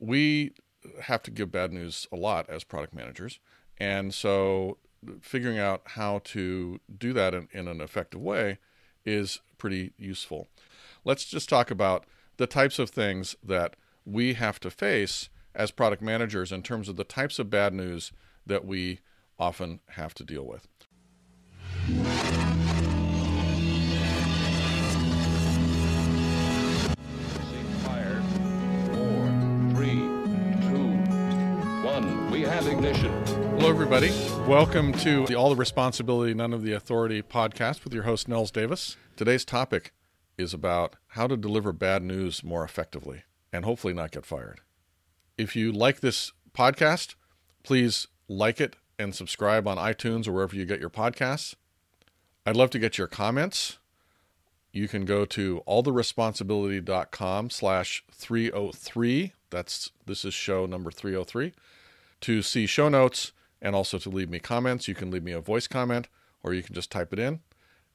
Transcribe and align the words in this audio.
we 0.00 0.52
have 1.02 1.22
to 1.24 1.30
give 1.30 1.50
bad 1.50 1.72
news 1.72 2.06
a 2.12 2.16
lot 2.16 2.48
as 2.48 2.64
product 2.64 2.94
managers. 2.94 3.40
And 3.78 4.12
so 4.14 4.78
figuring 5.20 5.58
out 5.58 5.82
how 5.84 6.20
to 6.24 6.80
do 6.96 7.12
that 7.12 7.34
in, 7.34 7.48
in 7.52 7.68
an 7.68 7.80
effective 7.80 8.20
way 8.20 8.58
is 9.04 9.40
pretty 9.58 9.92
useful. 9.96 10.48
Let's 11.04 11.24
just 11.24 11.48
talk 11.48 11.70
about 11.70 12.04
the 12.36 12.46
types 12.46 12.78
of 12.78 12.90
things 12.90 13.36
that 13.42 13.76
we 14.04 14.34
have 14.34 14.60
to 14.60 14.70
face 14.70 15.28
as 15.54 15.70
product 15.70 16.02
managers 16.02 16.52
in 16.52 16.62
terms 16.62 16.88
of 16.88 16.96
the 16.96 17.04
types 17.04 17.38
of 17.38 17.50
bad 17.50 17.72
news 17.74 18.12
that 18.46 18.64
we 18.64 19.00
often 19.38 19.80
have 19.90 20.14
to 20.14 20.24
deal 20.24 20.44
with. 20.44 20.66
Ignition. 32.66 33.12
Hello, 33.58 33.68
everybody. 33.68 34.10
Welcome 34.46 34.92
to 34.94 35.26
the 35.26 35.34
All 35.34 35.50
the 35.50 35.56
Responsibility, 35.56 36.34
None 36.34 36.52
of 36.52 36.62
the 36.62 36.72
Authority 36.72 37.22
podcast 37.22 37.84
with 37.84 37.94
your 37.94 38.02
host, 38.02 38.26
Nils 38.26 38.50
Davis. 38.50 38.96
Today's 39.16 39.44
topic 39.44 39.92
is 40.36 40.52
about 40.52 40.96
how 41.08 41.26
to 41.26 41.36
deliver 41.36 41.72
bad 41.72 42.02
news 42.02 42.42
more 42.42 42.64
effectively 42.64 43.22
and 43.52 43.64
hopefully 43.64 43.92
not 43.92 44.10
get 44.10 44.26
fired. 44.26 44.60
If 45.36 45.54
you 45.54 45.70
like 45.70 46.00
this 46.00 46.32
podcast, 46.52 47.14
please 47.62 48.08
like 48.28 48.60
it 48.60 48.76
and 48.98 49.14
subscribe 49.14 49.68
on 49.68 49.76
iTunes 49.76 50.26
or 50.26 50.32
wherever 50.32 50.56
you 50.56 50.64
get 50.64 50.80
your 50.80 50.90
podcasts. 50.90 51.54
I'd 52.44 52.56
love 52.56 52.70
to 52.70 52.78
get 52.78 52.98
your 52.98 53.06
comments. 53.06 53.78
You 54.72 54.88
can 54.88 55.04
go 55.04 55.24
to 55.26 55.62
alltheresponsibility.com 55.68 57.50
slash 57.50 58.04
303. 58.12 59.32
That's 59.50 59.92
this 60.06 60.24
is 60.24 60.34
show 60.34 60.66
number 60.66 60.90
303 60.90 61.52
to 62.20 62.42
see 62.42 62.66
show 62.66 62.88
notes 62.88 63.32
and 63.60 63.74
also 63.74 63.98
to 63.98 64.08
leave 64.08 64.30
me 64.30 64.38
comments. 64.38 64.88
You 64.88 64.94
can 64.94 65.10
leave 65.10 65.24
me 65.24 65.32
a 65.32 65.40
voice 65.40 65.66
comment 65.66 66.08
or 66.42 66.54
you 66.54 66.62
can 66.62 66.74
just 66.74 66.90
type 66.90 67.12
it 67.12 67.18
in. 67.18 67.40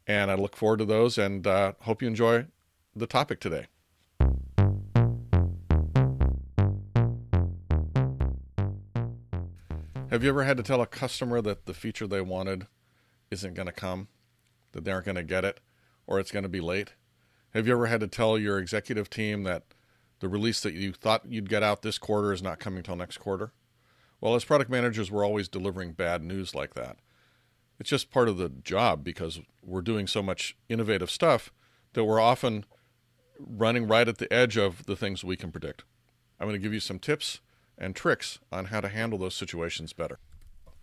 And 0.06 0.30
I 0.30 0.36
look 0.36 0.56
forward 0.56 0.80
to 0.80 0.86
those 0.86 1.17
and 1.17 1.48
uh, 1.48 1.73
hope 1.81 2.02
you 2.02 2.08
enjoy 2.08 2.48
the 2.95 3.08
topic 3.08 3.39
today. 3.39 3.67
Have 10.09 10.23
you 10.23 10.30
ever 10.30 10.44
had 10.44 10.58
to 10.58 10.64
tell 10.64 10.80
a 10.80 10.86
customer 10.86 11.42
that 11.42 11.66
the 11.66 11.73
feature 11.73 12.05
they 12.05 12.22
wanted 12.22 12.67
isn't 13.31 13.55
going 13.55 13.66
to 13.66 13.72
come, 13.72 14.09
that 14.73 14.83
they 14.83 14.92
aren't 14.92 15.05
going 15.05 15.16
to 15.16 15.23
get 15.23 15.44
it, 15.44 15.59
or 16.05 16.20
it's 16.20 16.30
going 16.30 16.44
to 16.44 16.50
be 16.50 16.61
late? 16.61 16.94
Have 17.55 17.66
you 17.66 17.73
ever 17.73 17.88
had 17.88 18.00
to 18.02 18.08
tell 18.08 18.38
your 18.38 18.59
executive 18.59 19.09
team 19.09 19.42
that 19.44 19.64
the 20.20 20.30
release 20.30 20.61
that 20.61 20.76
you 20.76 20.94
thought 20.94 21.26
you'd 21.28 21.50
get 21.50 21.64
out 21.64 21.81
this 21.81 21.98
quarter 21.98 22.31
is 22.31 22.44
not 22.44 22.59
coming 22.59 22.83
till 22.83 22.95
next 22.95 23.17
quarter? 23.17 23.53
Well, 24.24 24.36
as 24.36 24.46
product 24.46 24.72
managers, 24.72 25.12
we're 25.12 25.26
always 25.26 25.50
delivering 25.50 25.92
bad 25.92 26.24
news 26.24 26.56
like 26.56 26.76
that. 26.76 26.96
It's 27.78 27.90
just 27.90 28.10
part 28.10 28.30
of 28.30 28.38
the 28.38 28.48
job 28.48 29.04
because 29.04 29.42
we're 29.62 29.82
doing 29.82 30.08
so 30.08 30.24
much 30.24 30.56
innovative 30.70 31.12
stuff 31.12 31.52
that 31.92 32.06
we're 32.06 32.22
often 32.22 32.64
running 33.38 33.86
right 33.86 34.08
at 34.08 34.20
the 34.20 34.32
edge 34.32 34.56
of 34.56 34.86
the 34.86 34.96
things 34.96 35.26
we 35.26 35.36
can 35.36 35.52
predict. 35.52 35.84
I'm 36.40 36.48
going 36.48 36.58
to 36.58 36.64
give 36.64 36.74
you 36.74 36.80
some 36.80 37.00
tips 37.00 37.42
and 37.78 37.98
tricks 37.98 38.40
on 38.50 38.68
how 38.68 38.80
to 38.80 38.88
handle 38.88 39.20
those 39.20 39.36
situations 39.36 39.92
better. 39.92 40.20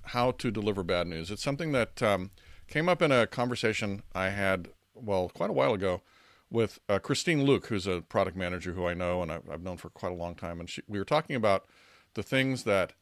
How 0.02 0.32
to 0.32 0.50
deliver 0.50 0.82
bad 0.82 1.06
news. 1.06 1.30
It's 1.30 1.42
something 1.42 1.72
that 1.72 2.02
um, 2.02 2.32
came 2.68 2.90
up 2.90 3.00
in 3.00 3.10
a 3.10 3.26
conversation 3.26 4.02
I 4.14 4.28
had, 4.28 4.68
well, 4.92 5.30
quite 5.30 5.48
a 5.48 5.54
while 5.54 5.72
ago 5.72 6.02
with 6.50 6.78
uh, 6.90 6.98
Christine 6.98 7.44
Luke, 7.44 7.68
who's 7.68 7.86
a 7.86 8.02
product 8.02 8.36
manager 8.36 8.74
who 8.74 8.86
I 8.86 8.92
know 8.92 9.22
and 9.22 9.32
I've, 9.32 9.62
known 9.62 9.78
for 9.78 9.88
quite 9.88 10.12
a 10.12 10.16
long 10.16 10.34
time. 10.34 10.60
And 10.60 10.68
she, 10.68 10.82
we 10.86 10.98
were 10.98 11.06
talking 11.06 11.36
about 11.36 11.64
the 12.12 12.22
things 12.22 12.64
that 12.64 12.92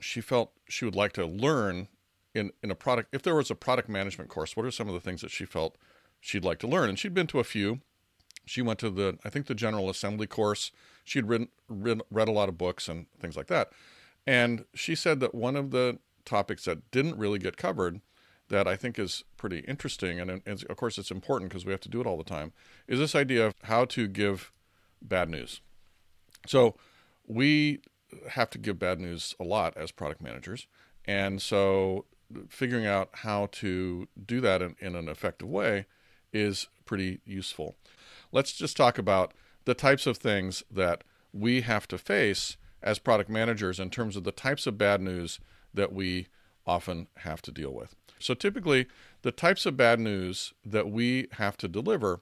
she 0.00 0.20
felt 0.20 0.52
she 0.68 0.84
would 0.84 0.96
like 0.96 1.12
to 1.14 1.26
learn 1.26 1.88
in, 2.34 2.50
in 2.62 2.70
a 2.70 2.74
product. 2.74 3.14
If 3.14 3.22
there 3.22 3.34
was 3.34 3.50
a 3.50 3.54
product 3.54 3.88
management 3.88 4.30
course, 4.30 4.56
what 4.56 4.66
are 4.66 4.70
some 4.70 4.88
of 4.88 4.94
the 4.94 5.00
things 5.00 5.20
that 5.20 5.30
she 5.30 5.44
felt 5.44 5.76
she'd 6.20 6.44
like 6.44 6.58
to 6.60 6.66
learn? 6.66 6.88
And 6.88 6.98
she'd 6.98 7.14
been 7.14 7.26
to 7.28 7.40
a 7.40 7.44
few. 7.44 7.80
She 8.46 8.62
went 8.62 8.78
to 8.80 8.90
the, 8.90 9.18
I 9.24 9.28
think, 9.28 9.46
the 9.46 9.54
General 9.54 9.90
Assembly 9.90 10.26
course. 10.26 10.70
She'd 11.04 11.26
read, 11.26 11.48
read, 11.68 12.00
read 12.10 12.28
a 12.28 12.32
lot 12.32 12.48
of 12.48 12.58
books 12.58 12.88
and 12.88 13.06
things 13.20 13.36
like 13.36 13.48
that. 13.48 13.70
And 14.26 14.64
she 14.74 14.94
said 14.94 15.20
that 15.20 15.34
one 15.34 15.56
of 15.56 15.70
the 15.70 15.98
topics 16.24 16.64
that 16.64 16.90
didn't 16.90 17.18
really 17.18 17.38
get 17.38 17.56
covered 17.56 18.00
that 18.48 18.66
I 18.66 18.76
think 18.76 18.98
is 18.98 19.24
pretty 19.36 19.60
interesting, 19.60 20.18
and, 20.18 20.42
and 20.44 20.64
of 20.68 20.76
course 20.76 20.98
it's 20.98 21.12
important 21.12 21.50
because 21.50 21.64
we 21.64 21.70
have 21.70 21.80
to 21.82 21.88
do 21.88 22.00
it 22.00 22.06
all 22.06 22.18
the 22.18 22.24
time, 22.24 22.52
is 22.88 22.98
this 22.98 23.14
idea 23.14 23.46
of 23.46 23.54
how 23.62 23.84
to 23.86 24.08
give 24.08 24.52
bad 25.00 25.30
news. 25.30 25.60
So 26.46 26.74
we 27.26 27.80
have 28.30 28.50
to 28.50 28.58
give 28.58 28.78
bad 28.78 29.00
news 29.00 29.34
a 29.38 29.44
lot 29.44 29.76
as 29.76 29.90
product 29.90 30.20
managers. 30.22 30.66
And 31.04 31.40
so 31.40 32.06
figuring 32.48 32.86
out 32.86 33.10
how 33.12 33.48
to 33.52 34.08
do 34.26 34.40
that 34.40 34.62
in, 34.62 34.76
in 34.80 34.94
an 34.94 35.08
effective 35.08 35.48
way 35.48 35.86
is 36.32 36.68
pretty 36.84 37.20
useful. 37.24 37.76
Let's 38.32 38.52
just 38.52 38.76
talk 38.76 38.98
about 38.98 39.32
the 39.64 39.74
types 39.74 40.06
of 40.06 40.16
things 40.16 40.62
that 40.70 41.04
we 41.32 41.62
have 41.62 41.86
to 41.88 41.98
face 41.98 42.56
as 42.82 42.98
product 42.98 43.28
managers 43.28 43.78
in 43.78 43.90
terms 43.90 44.16
of 44.16 44.24
the 44.24 44.32
types 44.32 44.66
of 44.66 44.78
bad 44.78 45.00
news 45.00 45.40
that 45.74 45.92
we 45.92 46.28
often 46.66 47.08
have 47.18 47.42
to 47.42 47.52
deal 47.52 47.72
with. 47.72 47.94
So, 48.18 48.34
typically, 48.34 48.86
the 49.22 49.32
types 49.32 49.66
of 49.66 49.76
bad 49.76 49.98
news 49.98 50.52
that 50.64 50.90
we 50.90 51.28
have 51.32 51.56
to 51.58 51.68
deliver 51.68 52.20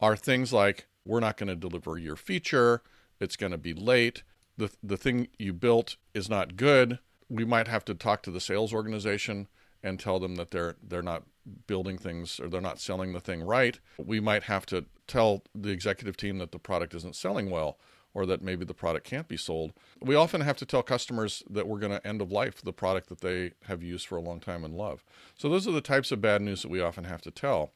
are 0.00 0.16
things 0.16 0.52
like 0.52 0.86
we're 1.04 1.20
not 1.20 1.36
going 1.36 1.48
to 1.48 1.56
deliver 1.56 1.98
your 1.98 2.16
feature, 2.16 2.82
it's 3.20 3.36
going 3.36 3.52
to 3.52 3.58
be 3.58 3.74
late, 3.74 4.22
the, 4.56 4.70
the 4.82 4.96
thing 4.96 5.28
you 5.38 5.52
built 5.52 5.96
is 6.14 6.28
not 6.28 6.56
good. 6.56 6.98
We 7.28 7.44
might 7.44 7.68
have 7.68 7.84
to 7.86 7.94
talk 7.94 8.22
to 8.22 8.30
the 8.30 8.40
sales 8.40 8.72
organization 8.72 9.48
and 9.82 9.98
tell 9.98 10.20
them 10.20 10.36
that 10.36 10.50
they're 10.50 10.76
they're 10.82 11.02
not 11.02 11.24
building 11.66 11.98
things 11.98 12.38
or 12.38 12.48
they're 12.48 12.60
not 12.60 12.78
selling 12.78 13.12
the 13.12 13.20
thing 13.20 13.42
right. 13.42 13.80
We 13.98 14.20
might 14.20 14.44
have 14.44 14.64
to 14.66 14.84
tell 15.06 15.42
the 15.54 15.70
executive 15.70 16.16
team 16.16 16.38
that 16.38 16.52
the 16.52 16.58
product 16.58 16.94
isn't 16.94 17.16
selling 17.16 17.50
well 17.50 17.78
or 18.14 18.26
that 18.26 18.42
maybe 18.42 18.64
the 18.64 18.74
product 18.74 19.06
can't 19.06 19.26
be 19.26 19.36
sold. 19.36 19.72
We 20.00 20.14
often 20.14 20.42
have 20.42 20.58
to 20.58 20.66
tell 20.66 20.82
customers 20.82 21.42
that 21.48 21.66
we're 21.66 21.78
going 21.78 21.92
to 21.92 22.06
end 22.06 22.20
of 22.20 22.30
life 22.30 22.60
the 22.62 22.72
product 22.72 23.08
that 23.08 23.22
they 23.22 23.52
have 23.64 23.82
used 23.82 24.06
for 24.06 24.16
a 24.16 24.20
long 24.20 24.38
time 24.38 24.64
and 24.64 24.74
love. 24.74 25.02
So 25.36 25.48
those 25.48 25.66
are 25.66 25.72
the 25.72 25.80
types 25.80 26.12
of 26.12 26.20
bad 26.20 26.42
news 26.42 26.62
that 26.62 26.70
we 26.70 26.80
often 26.80 27.04
have 27.04 27.22
to 27.22 27.30
tell. 27.30 27.72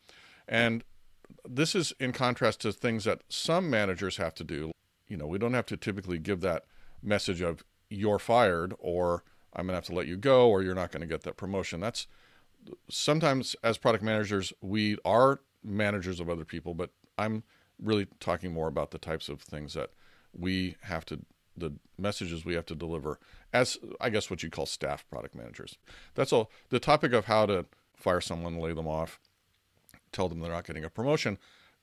And 0.46 0.84
this 1.48 1.74
is 1.74 1.92
in 1.98 2.12
contrast 2.12 2.60
to 2.60 2.72
things 2.72 3.04
that 3.04 3.22
some 3.28 3.70
managers 3.70 4.18
have 4.18 4.34
to 4.34 4.44
do. 4.44 4.72
You 5.08 5.16
know, 5.16 5.26
we 5.26 5.38
don't 5.38 5.54
have 5.54 5.66
to 5.66 5.76
typically 5.76 6.18
give 6.18 6.40
that 6.40 6.64
message 7.02 7.40
of 7.40 7.64
you're 7.88 8.18
fired 8.18 8.74
or 8.78 9.22
I'm 9.52 9.66
going 9.66 9.72
to 9.72 9.76
have 9.76 9.84
to 9.86 9.94
let 9.94 10.06
you 10.06 10.16
go 10.16 10.48
or 10.48 10.62
you're 10.62 10.74
not 10.74 10.90
going 10.90 11.00
to 11.00 11.06
get 11.06 11.22
that 11.22 11.36
promotion. 11.36 11.80
That's 11.80 12.06
sometimes 12.90 13.54
as 13.62 13.78
product 13.78 14.02
managers, 14.02 14.52
we 14.60 14.98
are 15.04 15.40
managers 15.62 16.20
of 16.20 16.28
other 16.28 16.44
people, 16.44 16.74
but 16.74 16.90
I'm 17.16 17.42
really 17.80 18.06
talking 18.20 18.52
more 18.52 18.68
about 18.68 18.90
the 18.90 18.98
types 18.98 19.28
of 19.28 19.40
things 19.40 19.74
that 19.74 19.90
we 20.36 20.76
have 20.82 21.04
to 21.06 21.20
the 21.58 21.72
messages 21.98 22.44
we 22.44 22.54
have 22.54 22.66
to 22.66 22.74
deliver 22.74 23.18
as 23.50 23.78
I 23.98 24.10
guess 24.10 24.28
what 24.28 24.42
you'd 24.42 24.52
call 24.52 24.66
staff 24.66 25.08
product 25.08 25.34
managers. 25.34 25.78
That's 26.14 26.32
all 26.32 26.50
the 26.68 26.78
topic 26.78 27.14
of 27.14 27.24
how 27.24 27.46
to 27.46 27.64
fire 27.96 28.20
someone, 28.20 28.58
lay 28.58 28.74
them 28.74 28.86
off, 28.86 29.18
tell 30.12 30.28
them 30.28 30.40
they're 30.40 30.52
not 30.52 30.66
getting 30.66 30.84
a 30.84 30.90
promotion, 30.90 31.38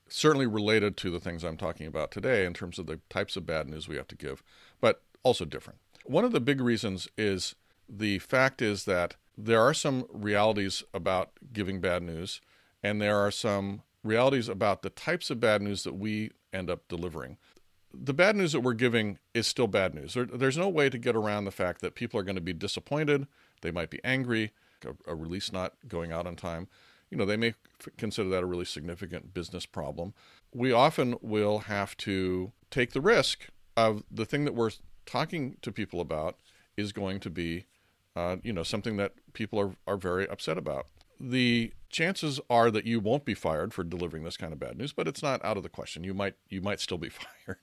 certainly 0.08 0.46
related 0.46 0.96
to 0.98 1.10
the 1.10 1.20
things 1.20 1.44
I'm 1.44 1.56
talking 1.56 1.86
about 1.86 2.10
today 2.10 2.44
in 2.44 2.54
terms 2.54 2.78
of 2.78 2.86
the 2.86 3.00
types 3.08 3.36
of 3.36 3.46
bad 3.46 3.68
news 3.68 3.88
we 3.88 3.96
have 3.96 4.08
to 4.08 4.16
give, 4.16 4.42
but 4.80 5.02
also 5.22 5.44
different. 5.44 5.78
One 6.04 6.24
of 6.24 6.32
the 6.32 6.40
big 6.40 6.60
reasons 6.60 7.08
is 7.16 7.54
the 7.88 8.18
fact 8.18 8.60
is 8.60 8.84
that 8.84 9.16
there 9.36 9.60
are 9.60 9.74
some 9.74 10.06
realities 10.12 10.82
about 10.92 11.30
giving 11.52 11.80
bad 11.80 12.02
news, 12.02 12.40
and 12.82 13.00
there 13.00 13.18
are 13.18 13.30
some 13.30 13.82
realities 14.02 14.48
about 14.48 14.82
the 14.82 14.90
types 14.90 15.30
of 15.30 15.40
bad 15.40 15.62
news 15.62 15.82
that 15.84 15.94
we 15.94 16.30
end 16.52 16.70
up 16.70 16.86
delivering. 16.88 17.38
The 17.92 18.14
bad 18.14 18.36
news 18.36 18.52
that 18.52 18.60
we're 18.60 18.74
giving 18.74 19.18
is 19.32 19.46
still 19.46 19.66
bad 19.66 19.94
news. 19.94 20.14
There, 20.14 20.24
there's 20.26 20.58
no 20.58 20.68
way 20.68 20.90
to 20.90 20.98
get 20.98 21.16
around 21.16 21.44
the 21.44 21.50
fact 21.50 21.80
that 21.80 21.94
people 21.94 22.20
are 22.20 22.24
going 22.24 22.34
to 22.36 22.40
be 22.40 22.52
disappointed, 22.52 23.26
they 23.62 23.70
might 23.70 23.90
be 23.90 24.00
angry, 24.04 24.52
a, 24.84 25.12
a 25.12 25.14
release 25.14 25.52
not 25.52 25.74
going 25.88 26.12
out 26.12 26.26
on 26.26 26.36
time. 26.36 26.68
You 27.10 27.16
know, 27.16 27.24
they 27.24 27.36
may 27.36 27.54
consider 27.96 28.28
that 28.30 28.42
a 28.42 28.46
really 28.46 28.64
significant 28.64 29.34
business 29.34 29.66
problem. 29.66 30.14
We 30.52 30.72
often 30.72 31.16
will 31.20 31.60
have 31.60 31.96
to 31.98 32.52
take 32.70 32.92
the 32.92 33.00
risk 33.00 33.48
of 33.76 34.04
the 34.10 34.24
thing 34.24 34.44
that 34.44 34.54
we're 34.54 34.70
talking 35.06 35.56
to 35.62 35.72
people 35.72 36.00
about 36.00 36.38
is 36.76 36.92
going 36.92 37.20
to 37.20 37.30
be, 37.30 37.66
uh, 38.16 38.36
you 38.42 38.52
know, 38.52 38.62
something 38.62 38.96
that 38.96 39.12
people 39.32 39.58
are, 39.60 39.76
are 39.86 39.96
very 39.96 40.28
upset 40.28 40.58
about. 40.58 40.86
The 41.20 41.72
chances 41.88 42.40
are 42.50 42.70
that 42.70 42.86
you 42.86 42.98
won't 43.00 43.24
be 43.24 43.34
fired 43.34 43.72
for 43.72 43.84
delivering 43.84 44.24
this 44.24 44.36
kind 44.36 44.52
of 44.52 44.58
bad 44.58 44.76
news, 44.76 44.92
but 44.92 45.06
it's 45.06 45.22
not 45.22 45.44
out 45.44 45.56
of 45.56 45.62
the 45.62 45.68
question. 45.68 46.04
You 46.04 46.14
might 46.14 46.34
you 46.48 46.60
might 46.60 46.80
still 46.80 46.98
be 46.98 47.08
fired. 47.46 47.58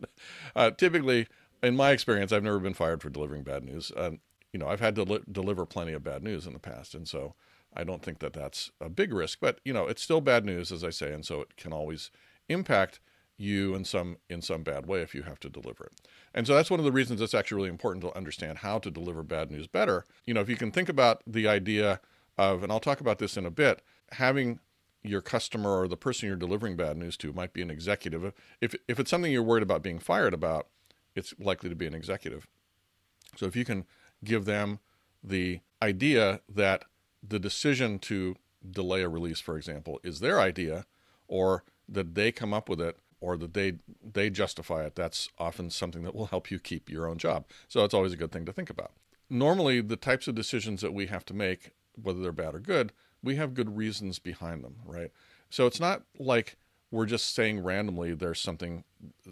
Uh, 0.56 0.72
typically, 0.72 1.28
in 1.62 1.76
my 1.76 1.92
experience, 1.92 2.32
I've 2.32 2.44
never 2.44 2.60
been 2.60 2.74
fired 2.74 3.02
for 3.02 3.10
delivering 3.10 3.44
bad 3.44 3.64
news. 3.64 3.92
Uh, 3.96 4.12
you 4.54 4.60
know, 4.60 4.68
I've 4.68 4.80
had 4.80 4.96
to 4.96 5.04
li- 5.04 5.24
deliver 5.32 5.66
plenty 5.66 5.94
of 5.94 6.04
bad 6.04 6.24
news 6.24 6.48
in 6.48 6.54
the 6.54 6.60
past, 6.60 6.96
and 6.96 7.08
so 7.08 7.36
I 7.74 7.84
don't 7.84 8.04
think 8.04 8.20
that 8.20 8.34
that's 8.34 8.72
a 8.80 8.90
big 8.90 9.14
risk. 9.14 9.40
But 9.42 9.60
you 9.64 9.74
know, 9.74 9.88
it's 9.88 10.02
still 10.02 10.22
bad 10.22 10.46
news, 10.46 10.72
as 10.72 10.84
I 10.84 10.90
say, 10.90 11.14
and 11.14 11.26
so 11.26 11.42
it 11.42 11.58
can 11.58 11.74
always 11.74 12.12
impact 12.50 13.00
you 13.38 13.74
in 13.74 13.84
some 13.84 14.18
in 14.30 14.42
some 14.42 14.64
bad 14.64 14.86
way 14.86 15.02
if 15.02 15.16
you 15.16 15.24
have 15.24 15.40
to 15.40 15.50
deliver 15.50 15.86
it. 15.86 15.94
And 16.34 16.46
so 16.46 16.54
that's 16.54 16.70
one 16.70 16.80
of 16.80 16.86
the 16.86 16.92
reasons 16.92 17.22
it's 17.22 17.34
actually 17.34 17.58
really 17.58 17.70
important 17.70 18.04
to 18.04 18.16
understand 18.16 18.60
how 18.60 18.80
to 18.80 18.92
deliver 18.92 19.24
bad 19.24 19.52
news 19.52 19.68
better. 19.68 20.06
You 20.26 20.34
know, 20.34 20.42
if 20.42 20.50
you 20.50 20.56
can 20.56 20.72
think 20.72 20.90
about 20.90 21.24
the 21.26 21.48
idea 21.48 22.00
of 22.38 22.64
and 22.64 22.72
I'll 22.72 22.80
talk 22.80 23.02
about 23.02 23.20
this 23.20 23.38
in 23.38 23.46
a 23.46 23.52
bit, 23.52 23.82
having 24.12 24.60
your 25.04 25.22
customer 25.22 25.82
or 25.82 25.88
the 25.88 25.98
person 25.98 26.28
you're 26.28 26.36
delivering 26.36 26.76
bad 26.76 26.96
news 26.98 27.18
to 27.18 27.34
might 27.34 27.54
be 27.54 27.62
an 27.62 27.72
executive. 27.72 28.32
If 28.60 28.76
if 28.88 29.00
it's 29.00 29.10
something 29.10 29.32
you're 29.32 29.42
worried 29.44 29.64
about 29.64 29.82
being 29.82 30.00
fired 30.00 30.34
about, 30.34 30.68
it's 31.16 31.34
likely 31.40 31.70
to 31.70 31.76
be 31.76 31.88
an 31.88 31.96
executive. 31.96 32.48
So 33.36 33.46
if 33.46 33.56
you 33.56 33.66
can 33.66 33.86
give 34.24 34.46
them 34.46 34.80
the 35.24 35.62
idea 35.82 36.42
that 36.48 36.86
the 37.28 37.40
decision 37.40 38.00
to 38.00 38.36
delay 38.70 39.02
a 39.02 39.10
release, 39.10 39.40
for 39.40 39.58
example, 39.58 40.00
is 40.04 40.20
their 40.20 40.40
idea, 40.40 40.86
or 41.28 41.64
that 41.88 42.16
they 42.16 42.32
come 42.32 42.54
up 42.54 42.70
with 42.70 42.80
it, 42.82 42.98
or 43.20 43.38
that 43.38 43.54
they 43.54 43.74
they 44.04 44.30
justify 44.30 44.84
it, 44.84 44.96
that's 44.96 45.30
often 45.38 45.70
something 45.70 46.04
that 46.04 46.16
will 46.16 46.28
help 46.28 46.50
you 46.50 46.60
keep 46.60 46.90
your 46.90 47.08
own 47.08 47.18
job. 47.18 47.46
So 47.68 47.84
it's 47.84 47.94
always 47.94 48.14
a 48.14 48.18
good 48.18 48.32
thing 48.32 48.46
to 48.46 48.54
think 48.54 48.70
about. 48.70 48.92
Normally, 49.30 49.82
the 49.82 49.96
types 49.96 50.28
of 50.28 50.36
decisions 50.36 50.82
that 50.82 50.94
we 50.94 51.06
have 51.08 51.24
to 51.26 51.34
make, 51.34 51.72
whether 52.02 52.20
they're 52.20 52.32
bad 52.32 52.56
or 52.56 52.60
good, 52.60 52.92
we 53.24 53.36
have 53.36 53.54
good 53.54 53.78
reasons 53.78 54.20
behind 54.20 54.64
them, 54.64 54.78
right? 54.86 55.12
So 55.50 55.68
it's 55.68 55.80
not 55.80 56.04
like 56.18 56.58
we're 56.92 57.06
just 57.06 57.34
saying 57.34 57.64
randomly 57.64 58.14
there's 58.14 58.40
something 58.40 58.84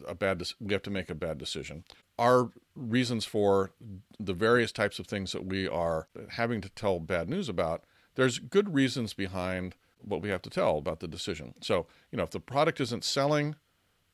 a 0.08 0.16
bad 0.16 0.42
we 0.60 0.74
have 0.74 0.82
to 0.84 0.90
make 0.90 1.10
a 1.10 1.16
bad 1.16 1.38
decision. 1.38 1.84
Our 2.18 2.50
reasons 2.76 3.26
for 3.26 3.72
the 4.20 4.34
various 4.34 4.72
types 4.72 4.98
of 4.98 5.08
things 5.08 5.34
that 5.34 5.46
we 5.46 5.68
are 5.68 6.08
having 6.30 6.62
to 6.62 6.70
tell 6.70 7.00
bad 7.00 7.30
news 7.30 7.50
about, 7.50 7.84
there's 8.16 8.40
good 8.40 8.74
reasons 8.74 9.14
behind 9.14 9.76
what 10.02 10.22
we 10.22 10.30
have 10.30 10.42
to 10.44 10.50
tell 10.50 10.78
about 10.78 11.02
the 11.02 11.08
decision. 11.08 11.54
So, 11.62 11.88
you 12.12 12.18
know, 12.18 12.24
if 12.24 12.32
the 12.32 12.40
product 12.40 12.80
isn't 12.80 13.04
selling, 13.04 13.56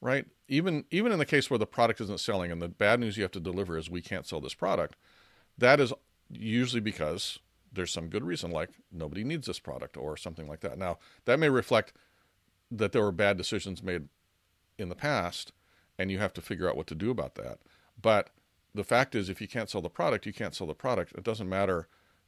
right? 0.02 0.26
Even 0.48 0.86
even 0.90 1.12
in 1.12 1.20
the 1.20 1.26
case 1.26 1.50
where 1.50 1.60
the 1.60 1.66
product 1.68 2.02
isn't 2.02 2.20
selling 2.20 2.52
and 2.52 2.62
the 2.62 2.68
bad 2.68 3.00
news 3.00 3.18
you 3.18 3.24
have 3.24 3.32
to 3.32 3.40
deliver 3.40 3.78
is 3.78 3.90
we 3.90 4.02
can't 4.02 4.26
sell 4.26 4.42
this 4.42 4.54
product, 4.56 4.96
that 5.58 5.80
is 5.80 5.94
usually 6.30 6.82
because 6.82 7.40
there's 7.72 7.92
some 7.92 8.10
good 8.10 8.24
reason, 8.24 8.52
like 8.52 8.70
nobody 8.92 9.24
needs 9.24 9.48
this 9.48 9.60
product 9.60 9.98
or 9.98 10.18
something 10.18 10.48
like 10.48 10.62
that. 10.62 10.78
Now, 10.78 10.98
that 11.26 11.40
may 11.40 11.50
reflect 11.50 11.94
that 12.72 12.92
there 12.92 13.02
were 13.02 13.12
bad 13.12 13.38
decisions 13.38 13.84
made 13.84 14.08
in 14.78 14.90
the 14.90 14.96
past, 14.96 15.52
and 15.98 16.12
you 16.12 16.20
have 16.20 16.34
to 16.34 16.42
figure 16.42 16.70
out 16.70 16.78
what 16.78 16.88
to 16.88 16.96
do 16.96 17.10
about 17.10 17.36
that. 17.36 17.60
But 18.02 18.30
the 18.74 18.84
fact 18.84 19.16
is, 19.16 19.30
if 19.30 19.40
you 19.40 19.48
can't 19.48 19.70
sell 19.70 19.82
the 19.82 19.90
product, 19.90 20.26
you 20.26 20.34
can't 20.34 20.54
sell 20.54 20.68
the 20.68 20.74
product. 20.74 21.14
It 21.16 21.24
doesn't 21.24 21.48
matter 21.48 21.88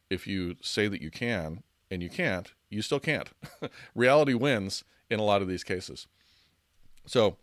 if 0.09 0.25
you 0.25 0.55
say 0.61 0.87
that 0.87 1.01
you 1.01 1.11
can 1.11 1.63
and 1.91 2.01
you 2.01 2.09
can't, 2.09 2.53
you 2.69 2.81
still 2.81 2.99
can't. 2.99 3.29
Reality 3.95 4.33
wins 4.33 4.83
in 5.09 5.19
a 5.19 5.23
lot 5.23 5.41
of 5.41 5.47
these 5.47 5.63
cases. 5.63 6.07
So, 7.05 7.37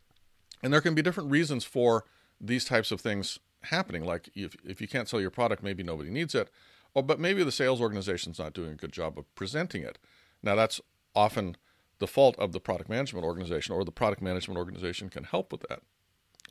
and 0.62 0.72
there 0.72 0.80
can 0.80 0.94
be 0.94 1.02
different 1.02 1.30
reasons 1.30 1.64
for 1.64 2.04
these 2.40 2.64
types 2.64 2.90
of 2.90 3.00
things 3.00 3.38
happening. 3.64 4.04
Like 4.04 4.30
if, 4.34 4.56
if 4.64 4.80
you 4.80 4.88
can't 4.88 5.08
sell 5.08 5.20
your 5.20 5.30
product, 5.30 5.62
maybe 5.62 5.82
nobody 5.82 6.10
needs 6.10 6.34
it. 6.34 6.50
or 6.94 7.02
but 7.02 7.20
maybe 7.20 7.42
the 7.42 7.52
sales 7.52 7.80
organization's 7.80 8.38
not 8.38 8.52
doing 8.52 8.72
a 8.72 8.76
good 8.76 8.92
job 8.92 9.18
of 9.18 9.32
presenting 9.34 9.82
it. 9.82 9.98
Now, 10.42 10.54
that's 10.54 10.80
often 11.14 11.56
the 11.98 12.06
fault 12.06 12.36
of 12.38 12.52
the 12.52 12.60
product 12.60 12.88
management 12.88 13.24
organization, 13.24 13.74
or 13.74 13.84
the 13.84 13.92
product 13.92 14.22
management 14.22 14.58
organization 14.58 15.08
can 15.08 15.24
help 15.24 15.52
with 15.52 15.64
that. 15.68 15.80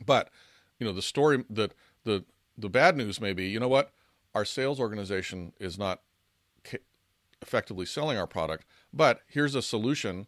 But, 0.05 0.29
you 0.79 0.85
know, 0.87 0.93
the 0.93 1.01
story 1.01 1.43
that 1.49 1.73
the 2.03 2.25
the 2.57 2.69
bad 2.69 2.95
news 2.95 3.19
may 3.19 3.33
be, 3.33 3.47
you 3.47 3.59
know 3.59 3.67
what, 3.67 3.91
our 4.35 4.45
sales 4.45 4.79
organization 4.79 5.53
is 5.59 5.77
not 5.77 6.01
effectively 7.41 7.85
selling 7.85 8.17
our 8.17 8.27
product, 8.27 8.65
but 8.93 9.21
here's 9.27 9.55
a 9.55 9.61
solution 9.61 10.27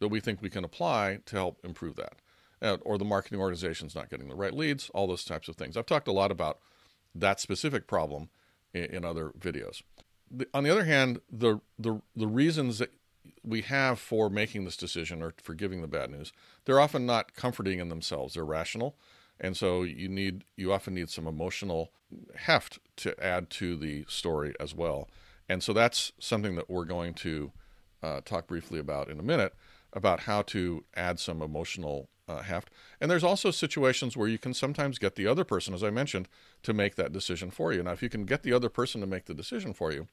that 0.00 0.08
we 0.08 0.20
think 0.20 0.42
we 0.42 0.50
can 0.50 0.64
apply 0.64 1.20
to 1.26 1.36
help 1.36 1.60
improve 1.64 1.96
that. 1.96 2.14
Uh, 2.62 2.76
or 2.82 2.98
the 2.98 3.04
marketing 3.04 3.40
organization's 3.40 3.94
not 3.94 4.10
getting 4.10 4.28
the 4.28 4.34
right 4.34 4.52
leads, 4.54 4.90
all 4.90 5.06
those 5.06 5.24
types 5.24 5.48
of 5.48 5.56
things. 5.56 5.76
I've 5.76 5.86
talked 5.86 6.08
a 6.08 6.12
lot 6.12 6.30
about 6.30 6.58
that 7.14 7.40
specific 7.40 7.86
problem 7.86 8.28
in, 8.74 8.84
in 8.84 9.04
other 9.04 9.32
videos. 9.38 9.82
The, 10.30 10.46
on 10.52 10.64
the 10.64 10.70
other 10.70 10.84
hand, 10.84 11.20
the, 11.30 11.60
the 11.78 12.02
the 12.14 12.26
reasons 12.26 12.78
that 12.78 12.92
we 13.44 13.62
have 13.62 13.98
for 13.98 14.28
making 14.30 14.64
this 14.64 14.76
decision 14.76 15.22
or 15.22 15.34
for 15.42 15.54
giving 15.54 15.82
the 15.82 15.88
bad 15.88 16.10
news, 16.10 16.32
they're 16.64 16.80
often 16.80 17.06
not 17.06 17.34
comforting 17.34 17.78
in 17.78 17.88
themselves. 17.88 18.34
They're 18.34 18.44
rational, 18.44 18.96
and 19.40 19.56
so 19.56 19.82
you 19.82 20.08
need 20.08 20.44
you 20.56 20.72
often 20.72 20.94
need 20.94 21.10
some 21.10 21.26
emotional 21.26 21.92
heft 22.36 22.78
to 22.96 23.18
add 23.22 23.50
to 23.50 23.76
the 23.76 24.04
story 24.08 24.54
as 24.60 24.74
well. 24.74 25.08
And 25.48 25.62
so 25.62 25.72
that's 25.72 26.12
something 26.18 26.54
that 26.56 26.70
we're 26.70 26.84
going 26.84 27.14
to 27.14 27.52
uh, 28.02 28.20
talk 28.24 28.46
briefly 28.46 28.78
about 28.78 29.08
in 29.08 29.18
a 29.18 29.22
minute 29.22 29.54
about 29.92 30.20
how 30.20 30.42
to 30.42 30.84
add 30.94 31.18
some 31.18 31.42
emotional 31.42 32.08
uh, 32.28 32.42
heft. 32.42 32.70
And 33.00 33.10
there's 33.10 33.24
also 33.24 33.50
situations 33.50 34.16
where 34.16 34.28
you 34.28 34.38
can 34.38 34.54
sometimes 34.54 34.98
get 34.98 35.16
the 35.16 35.26
other 35.26 35.44
person, 35.44 35.74
as 35.74 35.82
I 35.82 35.90
mentioned, 35.90 36.28
to 36.62 36.72
make 36.72 36.94
that 36.94 37.12
decision 37.12 37.50
for 37.50 37.72
you. 37.72 37.82
Now, 37.82 37.92
if 37.92 38.02
you 38.02 38.08
can 38.08 38.24
get 38.24 38.42
the 38.42 38.52
other 38.52 38.68
person 38.68 39.00
to 39.00 39.06
make 39.06 39.24
the 39.24 39.34
decision 39.34 39.72
for 39.72 39.92
you, 39.92 40.06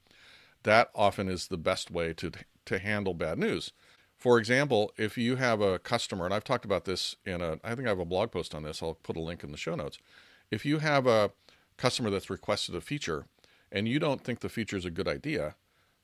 that 0.67 0.89
often 0.93 1.29
is 1.29 1.47
the 1.47 1.57
best 1.57 1.89
way 1.89 2.13
to 2.13 2.31
to 2.65 2.79
handle 2.79 3.13
bad 3.13 3.39
news. 3.39 3.71
For 4.17 4.37
example, 4.37 4.91
if 4.97 5.17
you 5.17 5.37
have 5.37 5.61
a 5.61 5.79
customer, 5.79 6.25
and 6.25 6.33
I've 6.33 6.43
talked 6.43 6.65
about 6.65 6.83
this 6.83 7.15
in 7.25 7.41
a, 7.41 7.59
I 7.63 7.73
think 7.75 7.87
I 7.87 7.91
have 7.91 7.99
a 7.99 8.05
blog 8.05 8.31
post 8.31 8.53
on 8.53 8.63
this. 8.63 8.83
I'll 8.83 8.95
put 8.95 9.15
a 9.15 9.21
link 9.21 9.43
in 9.43 9.51
the 9.51 9.57
show 9.57 9.75
notes. 9.75 9.97
If 10.51 10.65
you 10.65 10.79
have 10.79 11.07
a 11.07 11.31
customer 11.77 12.09
that's 12.09 12.29
requested 12.29 12.75
a 12.75 12.81
feature, 12.81 13.27
and 13.71 13.87
you 13.87 13.99
don't 13.99 14.21
think 14.21 14.41
the 14.41 14.49
feature 14.49 14.75
is 14.75 14.83
a 14.83 14.91
good 14.91 15.07
idea, 15.07 15.55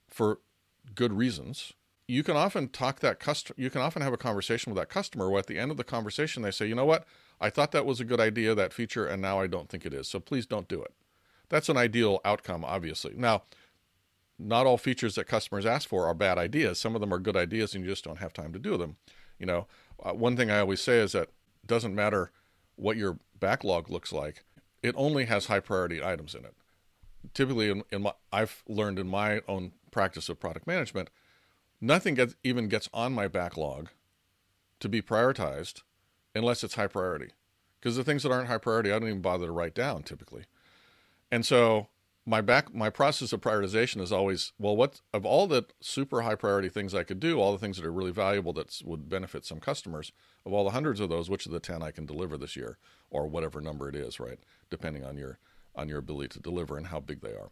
for 0.07 0.39
good 0.95 1.11
reasons, 1.11 1.73
you 2.07 2.23
can 2.23 2.37
often 2.37 2.69
talk 2.69 2.99
that 2.99 3.19
customer 3.19 3.55
you 3.57 3.69
can 3.69 3.81
often 3.81 4.01
have 4.01 4.13
a 4.13 4.17
conversation 4.17 4.71
with 4.71 4.79
that 4.79 4.89
customer 4.89 5.29
where 5.29 5.39
at 5.39 5.47
the 5.47 5.59
end 5.59 5.71
of 5.71 5.77
the 5.77 5.83
conversation 5.83 6.43
they 6.43 6.51
say 6.51 6.65
you 6.65 6.75
know 6.75 6.85
what 6.85 7.05
i 7.39 7.49
thought 7.49 7.71
that 7.71 7.85
was 7.85 8.01
a 8.01 8.05
good 8.05 8.19
idea 8.19 8.53
that 8.53 8.73
feature 8.73 9.05
and 9.05 9.21
now 9.21 9.39
i 9.39 9.47
don't 9.47 9.69
think 9.69 9.85
it 9.85 9.93
is 9.93 10.05
so 10.05 10.19
please 10.19 10.45
don't 10.45 10.67
do 10.67 10.81
it 10.81 10.93
that's 11.47 11.69
an 11.69 11.77
ideal 11.77 12.19
outcome 12.25 12.65
obviously 12.65 13.13
now 13.15 13.43
not 14.39 14.65
all 14.65 14.77
features 14.77 15.15
that 15.15 15.27
customers 15.27 15.65
ask 15.65 15.87
for 15.87 16.05
are 16.05 16.13
bad 16.13 16.37
ideas 16.37 16.79
some 16.79 16.95
of 16.95 17.01
them 17.01 17.13
are 17.13 17.19
good 17.19 17.37
ideas 17.37 17.73
and 17.73 17.83
you 17.83 17.89
just 17.89 18.03
don't 18.03 18.19
have 18.19 18.33
time 18.33 18.53
to 18.53 18.59
do 18.59 18.77
them 18.77 18.95
you 19.39 19.45
know 19.45 19.67
uh, 20.03 20.13
one 20.13 20.35
thing 20.35 20.49
i 20.49 20.59
always 20.59 20.81
say 20.81 20.97
is 20.97 21.11
that 21.11 21.29
it 21.63 21.67
doesn't 21.67 21.95
matter 21.95 22.31
what 22.75 22.97
your 22.97 23.17
backlog 23.39 23.89
looks 23.89 24.11
like 24.11 24.43
it 24.81 24.95
only 24.97 25.25
has 25.25 25.45
high 25.45 25.59
priority 25.59 26.03
items 26.03 26.33
in 26.35 26.43
it 26.45 26.55
typically 27.33 27.69
in, 27.69 27.83
in 27.91 28.01
my, 28.01 28.13
i've 28.31 28.63
learned 28.67 28.99
in 28.99 29.07
my 29.07 29.41
own 29.47 29.71
practice 29.91 30.29
of 30.29 30.39
product 30.39 30.65
management 30.65 31.09
nothing 31.83 32.15
gets, 32.15 32.35
even 32.43 32.67
gets 32.67 32.89
on 32.93 33.13
my 33.13 33.27
backlog 33.27 33.89
to 34.79 34.89
be 34.89 35.01
prioritized 35.01 35.81
unless 36.33 36.63
it's 36.63 36.75
high 36.75 36.87
priority. 36.87 37.31
Because 37.79 37.97
the 37.97 38.03
things 38.03 38.23
that 38.23 38.31
aren't 38.31 38.47
high 38.47 38.57
priority, 38.57 38.91
I 38.91 38.99
don't 38.99 39.09
even 39.09 39.21
bother 39.21 39.47
to 39.47 39.51
write 39.51 39.75
down 39.75 40.03
typically. 40.03 40.45
And 41.31 41.45
so 41.45 41.87
my 42.25 42.39
back 42.41 42.73
my 42.73 42.89
process 42.89 43.33
of 43.33 43.41
prioritization 43.41 43.99
is 43.99 44.11
always 44.11 44.53
well 44.57 44.75
what 44.75 45.01
of 45.13 45.25
all 45.25 45.45
the 45.45 45.65
super 45.81 46.21
high 46.21 46.35
priority 46.35 46.69
things 46.69 46.95
I 46.95 47.03
could 47.03 47.19
do, 47.19 47.39
all 47.39 47.51
the 47.51 47.57
things 47.57 47.77
that 47.77 47.85
are 47.85 47.91
really 47.91 48.11
valuable 48.11 48.53
that 48.53 48.81
would 48.85 49.09
benefit 49.09 49.45
some 49.45 49.59
customers, 49.59 50.11
of 50.45 50.53
all 50.53 50.63
the 50.63 50.71
hundreds 50.71 50.99
of 50.99 51.09
those, 51.09 51.29
which 51.29 51.45
of 51.45 51.51
the 51.51 51.59
10 51.59 51.83
I 51.83 51.91
can 51.91 52.05
deliver 52.05 52.37
this 52.37 52.55
year 52.55 52.77
or 53.09 53.27
whatever 53.27 53.59
number 53.59 53.89
it 53.89 53.95
is, 53.95 54.19
right? 54.19 54.39
Depending 54.69 55.03
on 55.03 55.17
your 55.17 55.39
on 55.75 55.89
your 55.89 55.99
ability 55.99 56.29
to 56.29 56.39
deliver 56.39 56.77
and 56.77 56.87
how 56.87 56.99
big 56.99 57.21
they 57.21 57.31
are. 57.31 57.49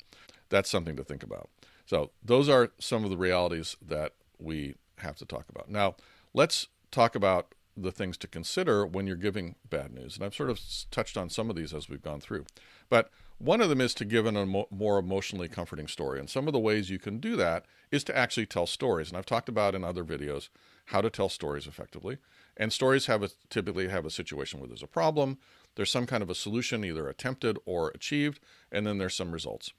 That's 0.50 0.70
something 0.70 0.96
to 0.96 1.04
think 1.04 1.24
about. 1.24 1.50
So, 1.86 2.12
those 2.24 2.48
are 2.50 2.72
some 2.80 3.04
of 3.04 3.10
the 3.10 3.18
realities 3.18 3.76
that 3.86 4.14
we 4.40 4.76
have 5.00 5.16
to 5.18 5.26
talk 5.26 5.46
about. 5.50 5.70
Now, 5.70 5.96
let's 6.34 6.68
talk 6.92 7.16
about 7.16 7.54
the 7.76 7.92
things 7.92 8.18
to 8.18 8.28
consider 8.28 8.86
when 8.86 9.08
you're 9.08 9.16
giving 9.16 9.56
bad 9.70 9.94
news. 9.94 10.16
And 10.16 10.26
I've 10.26 10.36
sort 10.36 10.50
of 10.50 10.60
touched 10.92 11.18
on 11.18 11.30
some 11.30 11.50
of 11.50 11.56
these 11.56 11.74
as 11.74 11.90
we've 11.90 12.02
gone 12.02 12.20
through. 12.20 12.46
But 12.90 13.10
one 13.42 13.60
of 13.60 13.70
them 13.70 13.82
is 13.82 13.94
to 13.96 14.06
give 14.06 14.26
an 14.26 14.38
emo- 14.38 14.68
more 14.70 15.00
emotionally 15.00 15.48
comforting 15.48 15.88
story. 15.88 16.20
And 16.20 16.30
some 16.30 16.48
of 16.48 16.54
the 16.54 16.60
ways 16.60 16.90
you 16.90 17.00
can 17.00 17.20
do 17.20 17.36
that 17.38 17.66
is 17.90 18.04
to 18.06 18.18
actually 18.18 18.46
tell 18.46 18.68
stories. 18.68 19.10
And 19.10 19.18
I've 19.18 19.26
talked 19.26 19.50
about 19.50 19.74
in 19.74 19.84
other 19.84 20.04
videos 20.04 20.50
how 20.86 21.02
to 21.02 21.10
tell 21.10 21.28
stories 21.28 21.66
effectively. 21.66 22.18
And 22.56 22.72
stories 22.72 23.08
have 23.08 23.24
a, 23.24 23.30
typically 23.50 23.88
have 23.88 24.06
a 24.06 24.12
situation 24.12 24.60
where 24.60 24.68
there's 24.68 24.84
a 24.84 24.88
problem, 24.88 25.40
there's 25.76 25.92
some 25.92 26.06
kind 26.06 26.22
of 26.22 26.30
a 26.30 26.36
solution 26.36 26.86
either 26.86 27.08
attempted 27.08 27.58
or 27.66 27.90
achieved, 27.90 28.40
and 28.72 28.86
then 28.86 28.98
there's 28.98 29.16
some 29.16 29.32
results. 29.32 29.74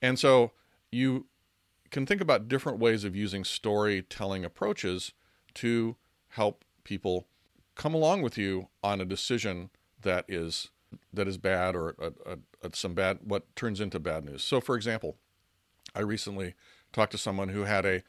And 0.00 0.18
so 0.18 0.52
you 0.90 1.26
can 1.90 2.06
think 2.06 2.20
about 2.20 2.48
different 2.48 2.78
ways 2.78 3.04
of 3.04 3.14
using 3.14 3.44
storytelling 3.44 4.44
approaches 4.44 5.12
to 5.54 5.96
help 6.28 6.64
people 6.84 7.26
come 7.74 7.94
along 7.94 8.22
with 8.22 8.38
you 8.38 8.68
on 8.82 9.00
a 9.00 9.04
decision 9.04 9.70
that 10.00 10.24
is 10.28 10.70
that 11.12 11.28
is 11.28 11.38
bad 11.38 11.74
or 11.76 11.94
a, 11.98 12.12
a, 12.26 12.38
a, 12.62 12.70
some 12.74 12.94
bad 12.94 13.18
what 13.24 13.54
turns 13.56 13.80
into 13.80 13.98
bad 13.98 14.24
news. 14.24 14.42
So, 14.42 14.60
for 14.60 14.76
example, 14.76 15.16
I 15.94 16.00
recently 16.00 16.54
talked 16.92 17.12
to 17.12 17.18
someone 17.18 17.50
who 17.50 17.62
had 17.62 17.84
a 17.84 18.02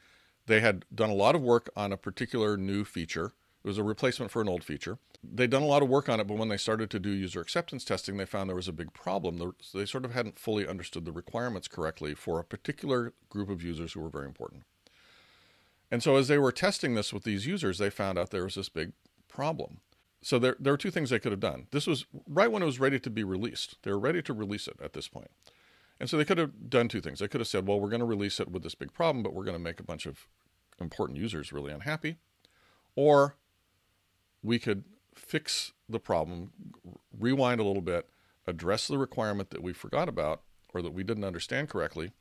they 0.46 0.60
had 0.60 0.84
done 0.94 1.10
a 1.10 1.14
lot 1.14 1.34
of 1.34 1.42
work 1.42 1.70
on 1.74 1.92
a 1.92 1.96
particular 1.96 2.56
new 2.56 2.84
feature 2.84 3.32
it 3.64 3.68
was 3.68 3.78
a 3.78 3.82
replacement 3.82 4.30
for 4.30 4.42
an 4.42 4.48
old 4.48 4.62
feature. 4.62 4.98
They'd 5.22 5.48
done 5.48 5.62
a 5.62 5.66
lot 5.66 5.82
of 5.82 5.88
work 5.88 6.10
on 6.10 6.20
it, 6.20 6.26
but 6.26 6.36
when 6.36 6.50
they 6.50 6.58
started 6.58 6.90
to 6.90 6.98
do 6.98 7.08
user 7.08 7.40
acceptance 7.40 7.82
testing, 7.82 8.18
they 8.18 8.26
found 8.26 8.48
there 8.50 8.56
was 8.56 8.68
a 8.68 8.74
big 8.74 8.92
problem. 8.92 9.54
They 9.72 9.86
sort 9.86 10.04
of 10.04 10.12
hadn't 10.12 10.38
fully 10.38 10.68
understood 10.68 11.06
the 11.06 11.12
requirements 11.12 11.66
correctly 11.66 12.14
for 12.14 12.38
a 12.38 12.44
particular 12.44 13.14
group 13.30 13.48
of 13.48 13.62
users 13.62 13.94
who 13.94 14.00
were 14.00 14.10
very 14.10 14.26
important. 14.26 14.64
And 15.90 16.02
so, 16.02 16.16
as 16.16 16.28
they 16.28 16.36
were 16.36 16.52
testing 16.52 16.94
this 16.94 17.10
with 17.10 17.24
these 17.24 17.46
users, 17.46 17.78
they 17.78 17.88
found 17.88 18.18
out 18.18 18.30
there 18.30 18.44
was 18.44 18.56
this 18.56 18.68
big 18.68 18.92
problem. 19.28 19.80
So 20.24 20.38
there, 20.38 20.56
there 20.58 20.72
were 20.72 20.78
two 20.78 20.90
things 20.90 21.10
they 21.10 21.18
could 21.18 21.32
have 21.32 21.40
done. 21.40 21.66
This 21.70 21.86
was 21.86 22.06
right 22.26 22.50
when 22.50 22.62
it 22.62 22.66
was 22.66 22.80
ready 22.80 22.98
to 22.98 23.10
be 23.10 23.22
released. 23.22 23.76
They 23.82 23.90
were 23.90 23.98
ready 23.98 24.22
to 24.22 24.32
release 24.32 24.66
it 24.66 24.78
at 24.82 24.94
this 24.94 25.06
point. 25.06 25.30
And 26.00 26.08
so 26.08 26.16
they 26.16 26.24
could 26.24 26.38
have 26.38 26.70
done 26.70 26.88
two 26.88 27.02
things. 27.02 27.18
They 27.18 27.28
could 27.28 27.42
have 27.42 27.48
said, 27.48 27.66
well, 27.66 27.78
we're 27.78 27.90
going 27.90 28.00
to 28.00 28.06
release 28.06 28.40
it 28.40 28.50
with 28.50 28.62
this 28.62 28.74
big 28.74 28.94
problem, 28.94 29.22
but 29.22 29.34
we're 29.34 29.44
going 29.44 29.56
to 29.56 29.62
make 29.62 29.80
a 29.80 29.84
bunch 29.84 30.06
of 30.06 30.26
important 30.80 31.18
users 31.18 31.52
really 31.52 31.72
unhappy. 31.72 32.16
Or 32.96 33.36
we 34.42 34.58
could 34.58 34.84
fix 35.14 35.72
the 35.90 36.00
problem, 36.00 36.52
rewind 37.16 37.60
a 37.60 37.64
little 37.64 37.82
bit, 37.82 38.08
address 38.46 38.88
the 38.88 38.96
requirement 38.96 39.50
that 39.50 39.62
we 39.62 39.74
forgot 39.74 40.08
about 40.08 40.40
or 40.72 40.80
that 40.80 40.94
we 40.94 41.04
didn't 41.04 41.24
understand 41.24 41.68
correctly, 41.68 42.12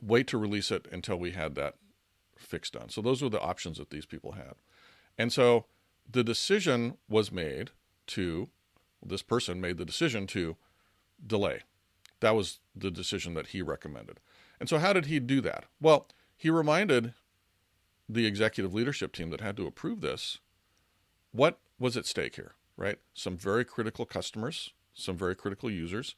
wait 0.00 0.26
to 0.28 0.38
release 0.38 0.70
it 0.70 0.88
until 0.90 1.18
we 1.18 1.32
had 1.32 1.54
that 1.56 1.74
fix 2.38 2.70
done. 2.70 2.88
So 2.88 3.02
those 3.02 3.20
were 3.20 3.28
the 3.28 3.40
options 3.40 3.76
that 3.76 3.90
these 3.90 4.06
people 4.06 4.32
had. 4.32 4.54
And 5.18 5.30
so 5.30 5.66
the 6.10 6.24
decision 6.24 6.96
was 7.08 7.30
made 7.30 7.70
to, 8.08 8.48
this 9.04 9.22
person 9.22 9.60
made 9.60 9.76
the 9.76 9.84
decision 9.84 10.26
to 10.28 10.56
delay. 11.24 11.60
That 12.20 12.34
was 12.34 12.60
the 12.74 12.90
decision 12.90 13.34
that 13.34 13.48
he 13.48 13.62
recommended. 13.62 14.18
And 14.58 14.68
so, 14.68 14.78
how 14.78 14.92
did 14.92 15.06
he 15.06 15.20
do 15.20 15.40
that? 15.42 15.66
Well, 15.80 16.08
he 16.36 16.50
reminded 16.50 17.14
the 18.08 18.26
executive 18.26 18.74
leadership 18.74 19.12
team 19.12 19.30
that 19.30 19.40
had 19.40 19.56
to 19.58 19.66
approve 19.66 20.00
this 20.00 20.38
what 21.30 21.58
was 21.78 21.96
at 21.96 22.06
stake 22.06 22.36
here, 22.36 22.54
right? 22.76 22.98
Some 23.12 23.36
very 23.36 23.64
critical 23.64 24.06
customers, 24.06 24.72
some 24.94 25.16
very 25.16 25.34
critical 25.34 25.70
users 25.70 26.14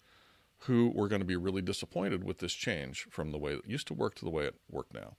who 0.65 0.93
were 0.95 1.09
going 1.09 1.21
to 1.21 1.27
be 1.27 1.37
really 1.37 1.63
disappointed 1.63 2.23
with 2.23 2.39
this 2.39 2.53
change 2.53 3.07
from 3.11 3.33
the 3.33 3.39
way 3.39 3.55
it 3.55 3.67
used 3.67 3.87
to 3.89 3.95
work 3.95 4.15
to 4.15 4.25
the 4.25 4.31
way 4.31 4.45
it 4.45 4.55
worked 4.71 4.95
now. 4.95 5.17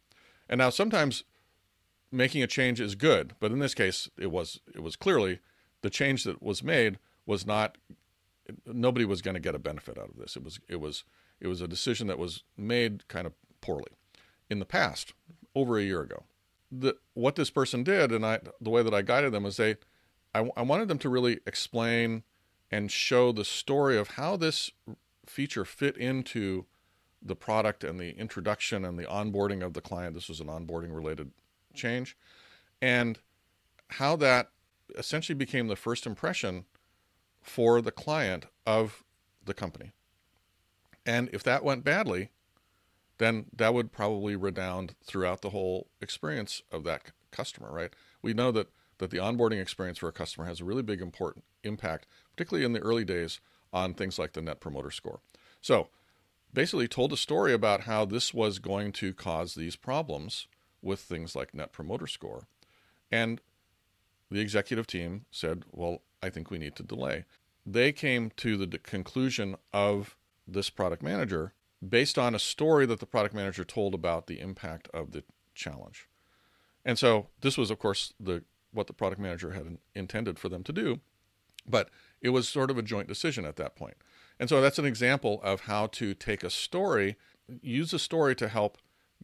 And 0.48 0.60
now 0.60 0.70
sometimes 0.70 1.24
making 2.12 2.44
a 2.44 2.48
change 2.48 2.80
is 2.82 2.96
good, 2.96 3.34
but 3.40 3.52
in 3.52 3.60
this 3.60 3.74
case 3.74 4.10
it 4.18 4.32
was 4.32 4.60
it 4.74 4.84
was 4.84 4.96
clearly 4.96 5.40
the 5.82 5.90
change 5.90 6.24
that 6.24 6.42
was 6.42 6.64
made 6.64 7.00
was 7.26 7.46
not 7.46 7.78
nobody 8.66 9.06
was 9.06 9.22
going 9.22 9.36
to 9.36 9.40
get 9.40 9.56
a 9.56 9.60
benefit 9.60 9.98
out 9.98 10.10
of 10.10 10.18
this. 10.18 10.36
It 10.36 10.44
was 10.44 10.60
it 10.68 10.80
was 10.80 11.04
it 11.40 11.48
was 11.48 11.62
a 11.62 11.68
decision 11.68 12.08
that 12.08 12.20
was 12.20 12.44
made 12.58 13.08
kind 13.08 13.26
of 13.26 13.34
poorly 13.62 13.92
in 14.50 14.60
the 14.60 14.66
past, 14.66 15.14
over 15.56 15.78
a 15.78 15.84
year 15.84 16.02
ago. 16.02 16.24
The, 16.72 16.98
what 17.14 17.36
this 17.36 17.50
person 17.50 17.84
did, 17.84 18.12
and 18.12 18.26
I, 18.26 18.40
the 18.60 18.70
way 18.70 18.84
that 18.84 18.94
I 18.94 19.02
guided 19.02 19.32
them, 19.32 19.44
was 19.44 19.58
they, 19.58 19.78
I, 20.34 20.50
I 20.56 20.62
wanted 20.62 20.88
them 20.88 21.00
to 21.00 21.10
really 21.10 21.40
explain 21.46 22.24
and 22.70 22.92
show 22.92 23.32
the 23.32 23.46
story 23.46 23.98
of 23.98 24.10
how 24.10 24.38
this 24.38 24.72
feature 25.26 25.66
fit 25.66 25.98
into 25.98 26.66
the 27.22 27.36
product 27.36 27.84
and 27.84 28.00
the 28.00 28.18
introduction 28.18 28.84
and 28.84 28.98
the 28.98 29.06
onboarding 29.06 29.64
of 29.64 29.74
the 29.74 29.82
client. 29.82 30.16
This 30.16 30.30
was 30.30 30.40
an 30.40 30.48
onboarding 30.48 30.94
related 30.94 31.32
change, 31.74 32.18
and 32.82 33.20
how 33.90 34.16
that 34.18 34.50
essentially 34.98 35.36
became 35.36 35.68
the 35.68 35.76
first 35.76 36.06
impression 36.06 36.66
for 37.42 37.82
the 37.82 37.92
client 37.92 38.46
of 38.66 39.04
the 39.44 39.54
company. 39.54 39.92
And 41.06 41.30
if 41.34 41.44
that 41.44 41.64
went 41.64 41.84
badly, 41.84 42.30
then 43.18 43.46
that 43.56 43.74
would 43.74 43.92
probably 43.92 44.36
redound 44.36 44.96
throughout 45.04 45.42
the 45.42 45.50
whole 45.50 45.88
experience 46.00 46.62
of 46.72 46.84
that 46.84 47.12
customer, 47.32 47.72
right? 47.72 47.94
We 48.22 48.34
know 48.34 48.52
that 48.52 48.70
that 49.02 49.10
the 49.10 49.18
onboarding 49.18 49.60
experience 49.60 49.98
for 49.98 50.08
a 50.08 50.14
customer 50.14 50.46
has 50.46 50.62
a 50.62 50.64
really 50.64 50.84
big 50.84 51.02
important 51.02 51.44
impact, 51.64 52.06
particularly 52.32 52.64
in 52.64 52.74
the 52.74 52.80
early 52.80 53.04
days 53.04 53.40
on 53.74 53.96
things 53.96 54.20
like 54.20 54.34
the 54.34 54.44
net 54.44 54.60
promoter 54.60 54.92
score. 54.92 55.22
So, 55.60 55.90
basically 56.54 56.88
told 56.88 57.12
a 57.12 57.18
story 57.18 57.52
about 57.52 57.82
how 57.82 58.06
this 58.06 58.32
was 58.32 58.60
going 58.60 58.92
to 58.94 59.14
cause 59.14 59.56
these 59.56 59.76
problems 59.76 60.48
with 60.82 61.00
things 61.00 61.36
like 61.36 61.54
net 61.54 61.72
promoter 61.72 62.08
score. 62.08 62.48
And 63.12 63.42
the 64.30 64.40
executive 64.40 64.88
team 64.88 65.26
said, 65.32 65.66
"Well, 65.72 66.02
I 66.22 66.30
think 66.30 66.50
we 66.50 66.58
need 66.58 66.76
to 66.78 66.84
delay." 66.84 67.26
They 67.66 67.92
came 67.92 68.32
to 68.38 68.58
the 68.58 68.80
conclusion 68.80 69.56
of 69.74 70.16
this 70.48 70.70
product 70.70 71.04
manager 71.04 71.54
based 71.88 72.18
on 72.18 72.36
a 72.36 72.40
story 72.40 72.86
that 72.86 73.00
the 73.00 73.06
product 73.06 73.36
manager 73.36 73.64
told 73.64 73.94
about 73.94 74.28
the 74.28 74.40
impact 74.40 74.88
of 74.94 75.12
the 75.12 75.24
challenge. 75.54 76.08
And 76.86 76.98
so 76.98 77.28
this 77.42 77.58
was 77.58 77.70
of 77.72 77.80
course 77.80 78.14
the 78.20 78.44
what 78.72 78.88
the 78.88 78.94
product 78.94 79.22
manager 79.22 79.52
had 79.52 79.78
intended 79.94 80.40
for 80.40 80.48
them 80.48 80.64
to 80.64 80.72
do, 80.72 81.02
but 81.68 81.90
it 82.22 82.30
was 82.30 82.48
sort 82.48 82.72
of 82.72 82.78
a 82.78 82.82
joint 82.82 83.08
decision 83.08 83.46
at 83.46 83.58
that 83.58 83.76
point. 83.76 83.98
And 84.40 84.48
so 84.48 84.62
that's 84.62 84.80
an 84.80 84.86
example 84.86 85.42
of 85.44 85.62
how 85.62 85.88
to 85.88 86.14
take 86.14 86.44
a 86.44 86.50
story, 86.50 87.18
use 87.62 87.94
a 87.94 88.00
story 88.00 88.34
to 88.36 88.48
help 88.48 88.78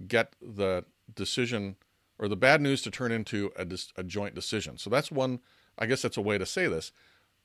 get 0.07 0.35
the 0.41 0.85
decision 1.13 1.75
or 2.19 2.27
the 2.27 2.35
bad 2.35 2.61
news 2.61 2.81
to 2.81 2.91
turn 2.91 3.11
into 3.11 3.51
a, 3.55 3.65
a 3.95 4.03
joint 4.03 4.35
decision. 4.35 4.77
So 4.77 4.89
that's 4.89 5.11
one, 5.11 5.39
I 5.77 5.85
guess 5.85 6.01
that's 6.01 6.17
a 6.17 6.21
way 6.21 6.37
to 6.37 6.45
say 6.45 6.67
this. 6.67 6.91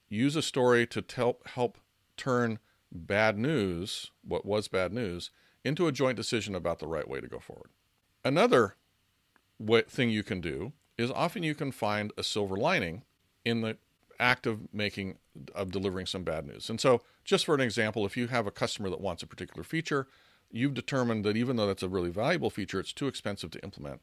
Use 0.09 0.37
a 0.37 0.42
story 0.42 0.87
to 0.88 1.02
tell, 1.02 1.38
help 1.47 1.78
turn 2.16 2.59
bad 2.90 3.38
news, 3.38 4.11
what 4.23 4.45
was 4.45 4.69
bad 4.69 4.92
news, 4.92 5.31
into 5.64 5.87
a 5.87 5.92
joint 5.92 6.16
decision 6.16 6.54
about 6.54 6.78
the 6.78 6.87
right 6.87 7.09
way 7.09 7.21
to 7.21 7.28
go 7.28 7.38
forward. 7.38 7.71
Another 8.25 8.76
thing 9.88 10.11
you 10.11 10.23
can 10.23 10.40
do 10.40 10.73
is 10.99 11.11
often 11.11 11.42
you 11.42 11.54
can 11.54 11.73
find 11.73 12.12
a 12.16 12.23
silver 12.23 12.57
lining 12.57 13.02
in 13.45 13.61
the 13.61 13.76
act 14.19 14.47
of 14.47 14.73
making 14.73 15.19
of 15.54 15.71
delivering 15.71 16.07
some 16.07 16.23
bad 16.23 16.47
news. 16.47 16.69
And 16.69 16.81
so, 16.81 17.02
just 17.25 17.47
for 17.47 17.54
an 17.54 17.61
example, 17.61 18.04
if 18.04 18.16
you 18.16 18.28
have 18.28 18.47
a 18.47 18.50
customer 18.50 18.90
that 18.90 19.00
wants 19.00 19.23
a 19.23 19.26
particular 19.26 19.64
feature, 19.64 20.07
you've 20.52 20.75
determined 20.75 21.25
that 21.25 21.37
even 21.37 21.56
though 21.56 21.66
that's 21.66 21.82
a 21.82 21.88
really 21.88 22.11
valuable 22.11 22.50
feature, 22.50 22.78
it's 22.78 22.92
too 22.92 23.06
expensive 23.06 23.50
to 23.52 23.62
implement. 23.62 24.00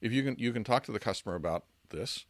If 0.00 0.12
you 0.12 0.22
can 0.22 0.36
you 0.38 0.52
can 0.52 0.64
talk 0.64 0.84
to 0.84 0.92
the 0.92 0.98
customer 0.98 1.34
about 1.34 1.64
this, 1.90 2.26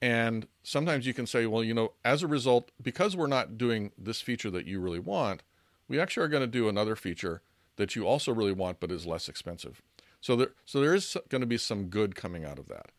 and 0.00 0.46
sometimes 0.62 1.06
you 1.06 1.14
can 1.14 1.26
say, 1.26 1.46
well, 1.46 1.62
you 1.62 1.74
know, 1.74 1.92
as 2.04 2.22
a 2.22 2.26
result, 2.26 2.70
because 2.82 3.16
we're 3.16 3.26
not 3.26 3.58
doing 3.58 3.92
this 3.98 4.20
feature 4.20 4.50
that 4.50 4.66
you 4.66 4.80
really 4.80 4.98
want, 4.98 5.42
we 5.88 6.00
actually 6.00 6.24
are 6.24 6.28
going 6.28 6.42
to 6.42 6.46
do 6.46 6.68
another 6.68 6.96
feature 6.96 7.42
that 7.76 7.94
you 7.94 8.06
also 8.06 8.32
really 8.32 8.52
want 8.52 8.80
but 8.80 8.90
is 8.90 9.06
less 9.06 9.28
expensive. 9.28 9.82
So 10.20 10.36
there 10.36 10.52
so 10.64 10.80
there 10.80 10.94
is 10.94 11.16
going 11.28 11.40
to 11.40 11.46
be 11.46 11.58
some 11.58 11.86
good 11.86 12.14
coming 12.14 12.44
out 12.44 12.58
of 12.58 12.68
that 12.68 12.90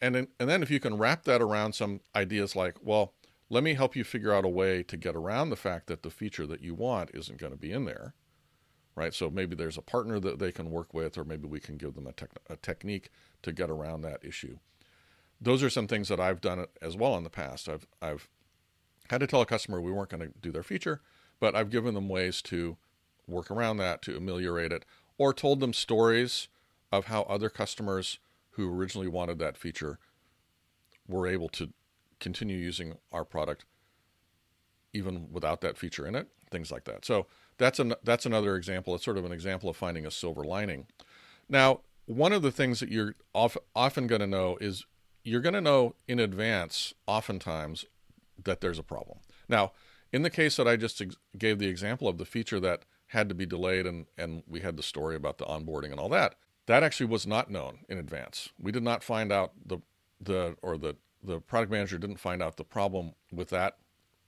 and 0.00 0.14
then, 0.14 0.28
and 0.38 0.48
then 0.48 0.62
if 0.62 0.70
you 0.70 0.80
can 0.80 0.98
wrap 0.98 1.24
that 1.24 1.42
around 1.42 1.74
some 1.74 2.00
ideas 2.14 2.56
like, 2.56 2.76
well, 2.82 3.12
let 3.48 3.62
me 3.62 3.74
help 3.74 3.94
you 3.94 4.04
figure 4.04 4.32
out 4.32 4.44
a 4.44 4.48
way 4.48 4.82
to 4.82 4.96
get 4.96 5.14
around 5.14 5.50
the 5.50 5.56
fact 5.56 5.86
that 5.86 6.02
the 6.02 6.10
feature 6.10 6.46
that 6.46 6.62
you 6.62 6.74
want 6.74 7.10
isn't 7.14 7.38
going 7.38 7.52
to 7.52 7.58
be 7.58 7.72
in 7.72 7.84
there, 7.84 8.14
right? 8.96 9.14
So 9.14 9.30
maybe 9.30 9.54
there's 9.54 9.78
a 9.78 9.82
partner 9.82 10.18
that 10.20 10.38
they 10.38 10.50
can 10.50 10.70
work 10.70 10.92
with, 10.92 11.16
or 11.16 11.24
maybe 11.24 11.46
we 11.46 11.60
can 11.60 11.76
give 11.76 11.94
them 11.94 12.08
a, 12.08 12.52
a 12.52 12.56
technique 12.56 13.10
to 13.42 13.52
get 13.52 13.70
around 13.70 14.00
that 14.02 14.24
issue. 14.24 14.58
Those 15.40 15.62
are 15.62 15.70
some 15.70 15.86
things 15.86 16.08
that 16.08 16.18
I've 16.18 16.40
done 16.40 16.66
as 16.82 16.96
well 16.96 17.16
in 17.16 17.22
the 17.22 17.30
past. 17.30 17.68
I've 17.68 17.86
I've 18.00 18.28
had 19.10 19.20
to 19.20 19.26
tell 19.26 19.42
a 19.42 19.46
customer 19.46 19.80
we 19.80 19.92
weren't 19.92 20.08
going 20.08 20.26
to 20.26 20.32
do 20.40 20.50
their 20.50 20.62
feature, 20.64 21.02
but 21.38 21.54
I've 21.54 21.70
given 21.70 21.94
them 21.94 22.08
ways 22.08 22.42
to 22.42 22.76
work 23.28 23.50
around 23.50 23.76
that 23.76 24.02
to 24.02 24.16
ameliorate 24.16 24.72
it, 24.72 24.84
or 25.18 25.32
told 25.32 25.60
them 25.60 25.72
stories 25.72 26.48
of 26.90 27.06
how 27.06 27.22
other 27.22 27.50
customers 27.50 28.18
who 28.52 28.72
originally 28.72 29.08
wanted 29.08 29.38
that 29.38 29.58
feature 29.58 29.98
were 31.06 31.26
able 31.26 31.48
to 31.50 31.72
continue 32.18 32.56
using 32.56 32.96
our 33.12 33.24
product 33.24 33.66
even 34.92 35.30
without 35.30 35.60
that 35.60 35.76
feature 35.76 36.06
in 36.06 36.14
it, 36.14 36.28
things 36.50 36.72
like 36.72 36.84
that. 36.84 37.04
So 37.04 37.26
that's 37.58 37.78
an 37.78 37.94
that's 38.02 38.26
another 38.26 38.56
example. 38.56 38.94
It's 38.94 39.04
sort 39.04 39.18
of 39.18 39.24
an 39.24 39.32
example 39.32 39.68
of 39.68 39.76
finding 39.76 40.06
a 40.06 40.10
silver 40.10 40.44
lining. 40.44 40.86
Now, 41.48 41.80
one 42.06 42.32
of 42.32 42.42
the 42.42 42.52
things 42.52 42.80
that 42.80 42.90
you're 42.90 43.14
often 43.34 44.06
going 44.06 44.20
to 44.20 44.26
know 44.26 44.58
is 44.60 44.84
you're 45.24 45.40
going 45.40 45.54
to 45.54 45.60
know 45.60 45.96
in 46.06 46.18
advance, 46.20 46.94
oftentimes, 47.06 47.84
that 48.44 48.60
there's 48.60 48.78
a 48.78 48.84
problem. 48.84 49.18
Now, 49.48 49.72
in 50.12 50.22
the 50.22 50.30
case 50.30 50.56
that 50.56 50.68
I 50.68 50.76
just 50.76 51.00
ex- 51.00 51.16
gave 51.36 51.58
the 51.58 51.68
example 51.68 52.08
of 52.08 52.18
the 52.18 52.24
feature 52.24 52.60
that 52.60 52.84
had 53.08 53.28
to 53.28 53.34
be 53.34 53.46
delayed 53.46 53.86
and, 53.86 54.06
and 54.16 54.42
we 54.46 54.60
had 54.60 54.76
the 54.76 54.82
story 54.82 55.16
about 55.16 55.38
the 55.38 55.44
onboarding 55.44 55.90
and 55.90 55.98
all 55.98 56.08
that, 56.10 56.36
that 56.66 56.82
actually 56.82 57.06
was 57.06 57.26
not 57.26 57.50
known 57.50 57.78
in 57.88 57.98
advance. 57.98 58.50
We 58.58 58.72
did 58.72 58.82
not 58.82 59.02
find 59.02 59.32
out 59.32 59.52
the 59.64 59.78
the 60.20 60.56
or 60.62 60.78
the 60.78 60.96
the 61.22 61.40
product 61.40 61.70
manager 61.70 61.98
didn't 61.98 62.18
find 62.18 62.42
out 62.42 62.56
the 62.56 62.64
problem 62.64 63.12
with 63.32 63.50
that 63.50 63.76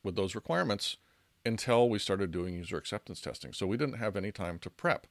with 0.03 0.17
those 0.17 0.35
requirements 0.35 0.97
until 1.45 1.89
we 1.89 1.99
started 1.99 2.31
doing 2.31 2.55
user 2.55 2.77
acceptance 2.77 3.21
testing. 3.21 3.53
So 3.53 3.67
we 3.67 3.77
didn't 3.77 3.99
have 3.99 4.17
any 4.17 4.33
time 4.33 4.59
to 4.61 4.71
prep 4.71 5.07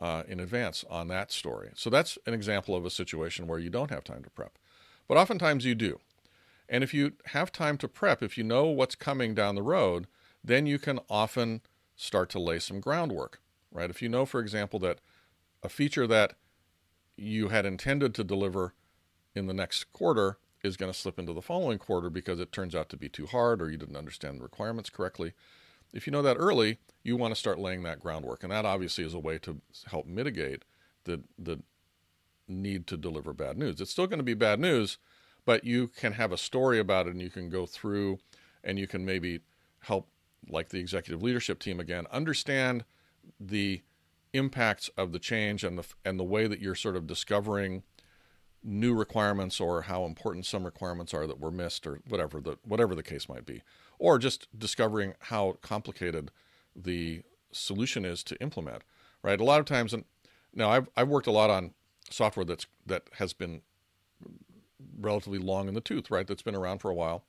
uh, 0.00 0.22
in 0.26 0.40
advance 0.40 0.84
on 0.88 1.08
that 1.08 1.30
story. 1.30 1.70
So 1.74 1.90
that's 1.90 2.18
an 2.26 2.34
example 2.34 2.74
of 2.74 2.84
a 2.84 2.90
situation 2.90 3.46
where 3.46 3.58
you 3.58 3.70
don't 3.70 3.90
have 3.90 4.04
time 4.04 4.22
to 4.24 4.30
prep, 4.30 4.58
but 5.06 5.16
oftentimes 5.18 5.64
you 5.64 5.74
do. 5.74 6.00
And 6.68 6.84
if 6.84 6.94
you 6.94 7.12
have 7.26 7.52
time 7.52 7.76
to 7.78 7.88
prep, 7.88 8.22
if 8.22 8.38
you 8.38 8.44
know 8.44 8.66
what's 8.66 8.94
coming 8.94 9.34
down 9.34 9.56
the 9.56 9.62
road, 9.62 10.06
then 10.42 10.66
you 10.66 10.78
can 10.78 11.00
often 11.10 11.60
start 11.96 12.30
to 12.30 12.38
lay 12.38 12.58
some 12.58 12.80
groundwork, 12.80 13.40
right? 13.70 13.90
If 13.90 14.00
you 14.00 14.08
know, 14.08 14.24
for 14.24 14.40
example, 14.40 14.78
that 14.80 15.00
a 15.62 15.68
feature 15.68 16.06
that 16.06 16.34
you 17.16 17.48
had 17.48 17.66
intended 17.66 18.14
to 18.14 18.24
deliver 18.24 18.72
in 19.34 19.46
the 19.46 19.52
next 19.52 19.92
quarter 19.92 20.38
is 20.62 20.76
going 20.76 20.92
to 20.92 20.98
slip 20.98 21.18
into 21.18 21.32
the 21.32 21.42
following 21.42 21.78
quarter 21.78 22.10
because 22.10 22.40
it 22.40 22.52
turns 22.52 22.74
out 22.74 22.88
to 22.90 22.96
be 22.96 23.08
too 23.08 23.26
hard 23.26 23.62
or 23.62 23.70
you 23.70 23.76
didn't 23.76 23.96
understand 23.96 24.38
the 24.38 24.42
requirements 24.42 24.90
correctly. 24.90 25.32
If 25.92 26.06
you 26.06 26.12
know 26.12 26.22
that 26.22 26.36
early, 26.36 26.78
you 27.02 27.16
want 27.16 27.34
to 27.34 27.40
start 27.40 27.58
laying 27.58 27.82
that 27.82 28.00
groundwork. 28.00 28.42
And 28.42 28.52
that 28.52 28.64
obviously 28.64 29.04
is 29.04 29.14
a 29.14 29.18
way 29.18 29.38
to 29.38 29.60
help 29.86 30.06
mitigate 30.06 30.64
the, 31.04 31.22
the 31.38 31.60
need 32.46 32.86
to 32.88 32.96
deliver 32.96 33.32
bad 33.32 33.56
news. 33.56 33.80
It's 33.80 33.90
still 33.90 34.06
going 34.06 34.18
to 34.18 34.24
be 34.24 34.34
bad 34.34 34.60
news, 34.60 34.98
but 35.44 35.64
you 35.64 35.88
can 35.88 36.12
have 36.12 36.32
a 36.32 36.38
story 36.38 36.78
about 36.78 37.06
it 37.06 37.12
and 37.12 37.22
you 37.22 37.30
can 37.30 37.48
go 37.48 37.66
through 37.66 38.18
and 38.62 38.78
you 38.78 38.86
can 38.86 39.04
maybe 39.04 39.40
help 39.80 40.08
like 40.48 40.68
the 40.68 40.78
executive 40.78 41.22
leadership 41.22 41.58
team 41.58 41.80
again 41.80 42.06
understand 42.10 42.84
the 43.38 43.82
impacts 44.32 44.88
of 44.96 45.12
the 45.12 45.18
change 45.18 45.64
and 45.64 45.78
the 45.78 45.84
and 46.04 46.18
the 46.18 46.24
way 46.24 46.46
that 46.46 46.60
you're 46.60 46.74
sort 46.74 46.96
of 46.96 47.06
discovering 47.06 47.82
new 48.62 48.94
requirements 48.94 49.60
or 49.60 49.82
how 49.82 50.04
important 50.04 50.46
some 50.46 50.64
requirements 50.64 51.14
are 51.14 51.26
that 51.26 51.40
were 51.40 51.50
missed 51.50 51.86
or 51.86 52.00
whatever 52.08 52.40
the 52.40 52.58
whatever 52.62 52.94
the 52.94 53.02
case 53.02 53.28
might 53.28 53.46
be. 53.46 53.62
Or 53.98 54.18
just 54.18 54.46
discovering 54.56 55.14
how 55.20 55.58
complicated 55.62 56.30
the 56.74 57.22
solution 57.52 58.04
is 58.04 58.22
to 58.24 58.40
implement 58.40 58.82
right? 59.22 59.40
A 59.40 59.44
lot 59.44 59.60
of 59.60 59.66
times 59.66 59.92
and 59.92 60.04
now 60.54 60.70
I've, 60.70 60.88
I've 60.96 61.08
worked 61.08 61.26
a 61.26 61.32
lot 61.32 61.50
on 61.50 61.72
software 62.10 62.44
that's 62.44 62.66
that 62.86 63.04
has 63.14 63.32
been 63.32 63.62
relatively 64.98 65.38
long 65.38 65.68
in 65.68 65.74
the 65.74 65.80
tooth 65.80 66.10
right? 66.10 66.26
That's 66.26 66.42
been 66.42 66.56
around 66.56 66.78
for 66.78 66.90
a 66.90 66.94
while. 66.94 67.24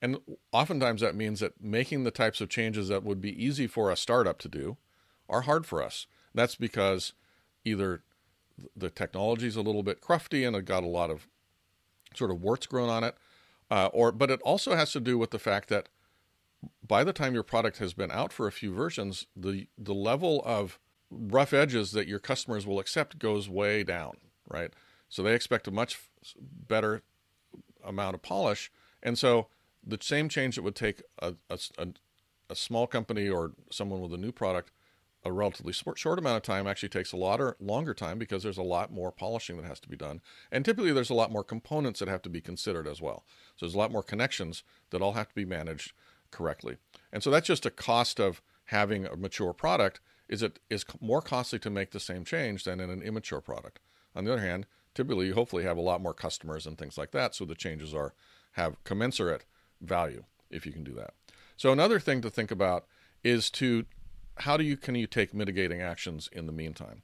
And 0.00 0.18
oftentimes 0.52 1.00
that 1.00 1.16
means 1.16 1.40
that 1.40 1.60
making 1.60 2.04
the 2.04 2.10
types 2.10 2.40
of 2.40 2.48
changes 2.48 2.88
that 2.88 3.02
would 3.02 3.20
be 3.20 3.44
easy 3.44 3.66
for 3.66 3.90
a 3.90 3.96
startup 3.96 4.38
to 4.40 4.48
do 4.48 4.76
are 5.28 5.42
hard 5.42 5.66
for 5.66 5.82
us. 5.82 6.06
That's 6.34 6.54
because 6.54 7.12
either 7.64 8.02
the 8.76 8.90
technology 8.90 9.46
is 9.46 9.56
a 9.56 9.62
little 9.62 9.82
bit 9.82 10.00
crufty 10.00 10.46
and 10.46 10.56
it 10.56 10.64
got 10.64 10.82
a 10.82 10.88
lot 10.88 11.10
of 11.10 11.28
sort 12.14 12.30
of 12.30 12.40
warts 12.40 12.66
grown 12.66 12.88
on 12.88 13.04
it, 13.04 13.16
uh, 13.70 13.88
or 13.92 14.12
but 14.12 14.30
it 14.30 14.40
also 14.42 14.74
has 14.74 14.92
to 14.92 15.00
do 15.00 15.18
with 15.18 15.30
the 15.30 15.38
fact 15.38 15.68
that 15.68 15.88
by 16.86 17.04
the 17.04 17.12
time 17.12 17.34
your 17.34 17.42
product 17.42 17.78
has 17.78 17.92
been 17.92 18.10
out 18.10 18.32
for 18.32 18.46
a 18.46 18.52
few 18.52 18.72
versions, 18.72 19.26
the 19.36 19.68
the 19.76 19.94
level 19.94 20.42
of 20.44 20.78
rough 21.10 21.52
edges 21.52 21.92
that 21.92 22.06
your 22.06 22.18
customers 22.18 22.66
will 22.66 22.78
accept 22.78 23.18
goes 23.18 23.48
way 23.48 23.82
down, 23.82 24.16
right? 24.48 24.72
So 25.08 25.22
they 25.22 25.34
expect 25.34 25.66
a 25.68 25.70
much 25.70 25.98
better 26.40 27.02
amount 27.84 28.14
of 28.14 28.22
polish, 28.22 28.70
and 29.02 29.18
so 29.18 29.48
the 29.86 29.98
same 30.00 30.28
change 30.28 30.56
that 30.56 30.62
would 30.62 30.74
take 30.74 31.02
a, 31.20 31.34
a, 31.48 31.58
a 32.50 32.54
small 32.54 32.86
company 32.86 33.28
or 33.28 33.52
someone 33.70 34.00
with 34.00 34.12
a 34.12 34.18
new 34.18 34.32
product 34.32 34.70
a 35.28 35.32
relatively 35.32 35.72
short 35.72 36.18
amount 36.18 36.36
of 36.36 36.42
time 36.42 36.66
actually 36.66 36.88
takes 36.88 37.12
a 37.12 37.16
lot 37.16 37.40
or 37.40 37.56
longer 37.60 37.94
time 37.94 38.18
because 38.18 38.42
there's 38.42 38.58
a 38.58 38.62
lot 38.62 38.92
more 38.92 39.12
polishing 39.12 39.56
that 39.56 39.66
has 39.66 39.80
to 39.80 39.88
be 39.88 39.96
done. 39.96 40.20
And 40.50 40.64
typically 40.64 40.92
there's 40.92 41.10
a 41.10 41.14
lot 41.14 41.30
more 41.30 41.44
components 41.44 42.00
that 42.00 42.08
have 42.08 42.22
to 42.22 42.28
be 42.28 42.40
considered 42.40 42.88
as 42.88 43.00
well. 43.00 43.24
So 43.56 43.66
there's 43.66 43.74
a 43.74 43.78
lot 43.78 43.92
more 43.92 44.02
connections 44.02 44.64
that 44.90 45.02
all 45.02 45.12
have 45.12 45.28
to 45.28 45.34
be 45.34 45.44
managed 45.44 45.92
correctly. 46.30 46.76
And 47.12 47.22
so 47.22 47.30
that's 47.30 47.46
just 47.46 47.66
a 47.66 47.70
cost 47.70 48.18
of 48.18 48.42
having 48.66 49.06
a 49.06 49.16
mature 49.16 49.52
product 49.52 50.00
is 50.28 50.42
it 50.42 50.58
is 50.68 50.84
more 51.00 51.22
costly 51.22 51.58
to 51.58 51.70
make 51.70 51.90
the 51.90 52.00
same 52.00 52.24
change 52.24 52.64
than 52.64 52.80
in 52.80 52.90
an 52.90 53.02
immature 53.02 53.40
product. 53.40 53.80
On 54.14 54.24
the 54.24 54.32
other 54.32 54.42
hand, 54.42 54.66
typically 54.94 55.26
you 55.26 55.34
hopefully 55.34 55.62
have 55.62 55.76
a 55.76 55.82
lot 55.82 56.02
more 56.02 56.14
customers 56.14 56.66
and 56.66 56.76
things 56.76 56.98
like 56.98 57.12
that 57.12 57.34
so 57.34 57.44
the 57.44 57.54
changes 57.54 57.94
are 57.94 58.14
have 58.52 58.82
commensurate 58.84 59.44
value 59.80 60.24
if 60.50 60.66
you 60.66 60.72
can 60.72 60.84
do 60.84 60.92
that. 60.94 61.14
So 61.56 61.72
another 61.72 62.00
thing 62.00 62.20
to 62.22 62.30
think 62.30 62.50
about 62.50 62.86
is 63.24 63.50
to 63.50 63.84
how 64.38 64.56
do 64.56 64.64
you 64.64 64.76
can 64.76 64.94
you 64.94 65.06
take 65.06 65.34
mitigating 65.34 65.80
actions 65.80 66.28
in 66.32 66.46
the 66.46 66.52
meantime? 66.52 67.02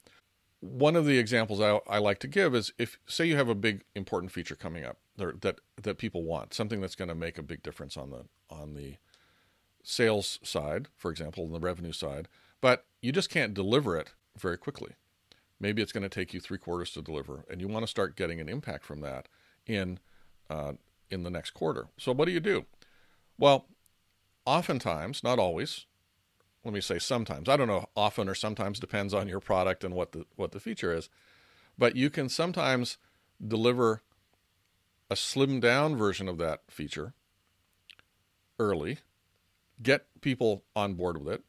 One 0.60 0.96
of 0.96 1.04
the 1.04 1.18
examples 1.18 1.60
I, 1.60 1.80
I 1.86 1.98
like 1.98 2.18
to 2.20 2.28
give 2.28 2.54
is 2.54 2.72
if 2.78 2.98
say 3.06 3.26
you 3.26 3.36
have 3.36 3.48
a 3.48 3.54
big 3.54 3.84
important 3.94 4.32
feature 4.32 4.56
coming 4.56 4.84
up 4.84 4.98
that 5.16 5.60
that 5.80 5.98
people 5.98 6.24
want, 6.24 6.54
something 6.54 6.80
that's 6.80 6.94
going 6.94 7.08
to 7.08 7.14
make 7.14 7.38
a 7.38 7.42
big 7.42 7.62
difference 7.62 7.96
on 7.96 8.10
the 8.10 8.24
on 8.48 8.74
the 8.74 8.96
sales 9.82 10.38
side, 10.42 10.88
for 10.96 11.10
example, 11.10 11.44
on 11.44 11.52
the 11.52 11.60
revenue 11.60 11.92
side, 11.92 12.28
but 12.60 12.86
you 13.02 13.12
just 13.12 13.30
can't 13.30 13.52
deliver 13.52 13.98
it 13.98 14.14
very 14.38 14.56
quickly. 14.56 14.92
Maybe 15.60 15.82
it's 15.82 15.92
going 15.92 16.02
to 16.02 16.08
take 16.08 16.34
you 16.34 16.40
three 16.40 16.58
quarters 16.58 16.90
to 16.92 17.02
deliver, 17.02 17.44
and 17.50 17.60
you 17.60 17.68
want 17.68 17.84
to 17.84 17.90
start 17.90 18.16
getting 18.16 18.40
an 18.40 18.48
impact 18.48 18.84
from 18.84 19.00
that 19.02 19.28
in 19.66 19.98
uh, 20.50 20.72
in 21.10 21.22
the 21.22 21.30
next 21.30 21.50
quarter. 21.50 21.88
So 21.98 22.12
what 22.12 22.24
do 22.26 22.32
you 22.32 22.40
do? 22.40 22.64
Well, 23.38 23.66
oftentimes, 24.46 25.22
not 25.22 25.38
always, 25.38 25.86
let 26.64 26.72
me 26.72 26.80
say 26.80 26.98
sometimes. 26.98 27.48
I 27.48 27.56
don't 27.56 27.68
know 27.68 27.88
often 27.94 28.28
or 28.28 28.34
sometimes 28.34 28.80
depends 28.80 29.12
on 29.12 29.28
your 29.28 29.40
product 29.40 29.84
and 29.84 29.94
what 29.94 30.12
the 30.12 30.24
what 30.36 30.52
the 30.52 30.60
feature 30.60 30.94
is. 30.94 31.08
But 31.76 31.96
you 31.96 32.10
can 32.10 32.28
sometimes 32.28 32.98
deliver 33.46 34.02
a 35.10 35.14
slimmed 35.14 35.60
down 35.60 35.96
version 35.96 36.28
of 36.28 36.38
that 36.38 36.62
feature 36.68 37.12
early, 38.58 38.98
get 39.82 40.06
people 40.20 40.64
on 40.74 40.94
board 40.94 41.22
with 41.22 41.34
it, 41.34 41.44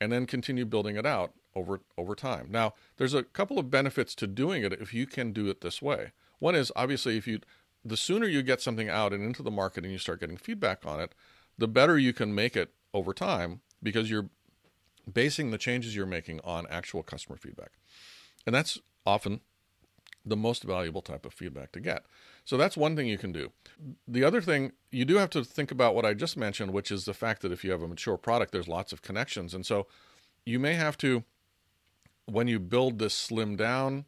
and 0.00 0.12
then 0.12 0.26
continue 0.26 0.64
building 0.64 0.96
it 0.96 1.06
out 1.06 1.32
over 1.54 1.80
over 1.96 2.14
time. 2.14 2.48
Now, 2.50 2.74
there's 2.98 3.14
a 3.14 3.22
couple 3.22 3.58
of 3.58 3.70
benefits 3.70 4.14
to 4.16 4.26
doing 4.26 4.62
it 4.62 4.72
if 4.74 4.92
you 4.92 5.06
can 5.06 5.32
do 5.32 5.48
it 5.48 5.62
this 5.62 5.80
way. 5.80 6.12
One 6.38 6.54
is 6.54 6.70
obviously 6.76 7.16
if 7.16 7.26
you 7.26 7.40
the 7.82 7.96
sooner 7.96 8.26
you 8.26 8.42
get 8.42 8.60
something 8.60 8.90
out 8.90 9.12
and 9.14 9.24
into 9.24 9.42
the 9.42 9.50
market 9.50 9.84
and 9.84 9.92
you 9.92 9.98
start 9.98 10.20
getting 10.20 10.36
feedback 10.36 10.84
on 10.84 11.00
it, 11.00 11.14
the 11.56 11.68
better 11.68 11.98
you 11.98 12.12
can 12.12 12.34
make 12.34 12.56
it 12.56 12.74
over 12.92 13.14
time 13.14 13.60
because 13.82 14.10
you're 14.10 14.28
basing 15.12 15.50
the 15.50 15.58
changes 15.58 15.94
you're 15.96 16.06
making 16.06 16.40
on 16.44 16.66
actual 16.70 17.02
customer 17.02 17.36
feedback. 17.36 17.72
And 18.46 18.54
that's 18.54 18.78
often 19.06 19.40
the 20.24 20.36
most 20.36 20.62
valuable 20.64 21.00
type 21.00 21.24
of 21.24 21.32
feedback 21.32 21.72
to 21.72 21.80
get. 21.80 22.04
So 22.44 22.56
that's 22.56 22.76
one 22.76 22.94
thing 22.96 23.06
you 23.06 23.18
can 23.18 23.32
do. 23.32 23.52
The 24.06 24.24
other 24.24 24.40
thing, 24.40 24.72
you 24.90 25.04
do 25.04 25.16
have 25.16 25.30
to 25.30 25.44
think 25.44 25.70
about 25.70 25.94
what 25.94 26.04
I 26.04 26.14
just 26.14 26.36
mentioned, 26.36 26.72
which 26.72 26.90
is 26.90 27.04
the 27.04 27.14
fact 27.14 27.42
that 27.42 27.52
if 27.52 27.64
you 27.64 27.70
have 27.70 27.82
a 27.82 27.88
mature 27.88 28.16
product, 28.16 28.52
there's 28.52 28.68
lots 28.68 28.92
of 28.92 29.02
connections. 29.02 29.54
And 29.54 29.64
so 29.64 29.86
you 30.44 30.58
may 30.58 30.74
have 30.74 30.98
to, 30.98 31.24
when 32.26 32.48
you 32.48 32.58
build 32.58 32.98
this 32.98 33.14
slim 33.14 33.56
down 33.56 34.04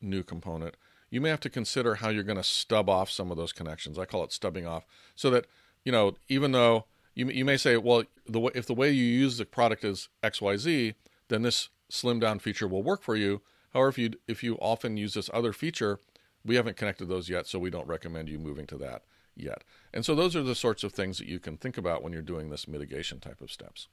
new 0.00 0.22
component, 0.22 0.76
you 1.10 1.20
may 1.20 1.28
have 1.28 1.40
to 1.40 1.50
consider 1.50 1.96
how 1.96 2.08
you're 2.08 2.22
going 2.22 2.36
to 2.36 2.44
stub 2.44 2.88
off 2.88 3.10
some 3.10 3.30
of 3.30 3.36
those 3.36 3.52
connections. 3.52 3.98
I 3.98 4.04
call 4.04 4.24
it 4.24 4.32
stubbing 4.32 4.66
off. 4.66 4.84
So 5.14 5.30
that, 5.30 5.46
you 5.84 5.92
know, 5.92 6.16
even 6.28 6.52
though 6.52 6.86
you, 7.14 7.28
you 7.30 7.44
may 7.44 7.56
say, 7.56 7.76
well, 7.76 8.04
the 8.26 8.40
if 8.54 8.66
the 8.66 8.74
way 8.74 8.90
you 8.90 9.04
use 9.04 9.38
the 9.38 9.44
product 9.44 9.84
is 9.84 10.08
XYZ, 10.22 10.94
then 11.28 11.42
this 11.42 11.68
slim 11.88 12.20
down 12.20 12.38
feature 12.38 12.68
will 12.68 12.82
work 12.82 13.02
for 13.02 13.16
you. 13.16 13.42
However, 13.72 13.88
if 13.88 13.98
you 13.98 14.10
if 14.28 14.42
you 14.42 14.56
often 14.56 14.96
use 14.96 15.14
this 15.14 15.30
other 15.32 15.52
feature, 15.52 15.98
we 16.44 16.56
haven't 16.56 16.76
connected 16.76 17.08
those 17.08 17.28
yet, 17.28 17.46
so 17.46 17.58
we 17.58 17.70
don't 17.70 17.86
recommend 17.86 18.28
you 18.28 18.38
moving 18.38 18.66
to 18.68 18.76
that 18.78 19.02
yet. 19.36 19.64
And 19.92 20.04
so 20.04 20.14
those 20.14 20.36
are 20.36 20.42
the 20.42 20.54
sorts 20.54 20.84
of 20.84 20.92
things 20.92 21.18
that 21.18 21.28
you 21.28 21.38
can 21.38 21.56
think 21.56 21.78
about 21.78 22.02
when 22.02 22.12
you're 22.12 22.22
doing 22.22 22.50
this 22.50 22.68
mitigation 22.68 23.20
type 23.20 23.40
of 23.40 23.50
steps. 23.50 23.88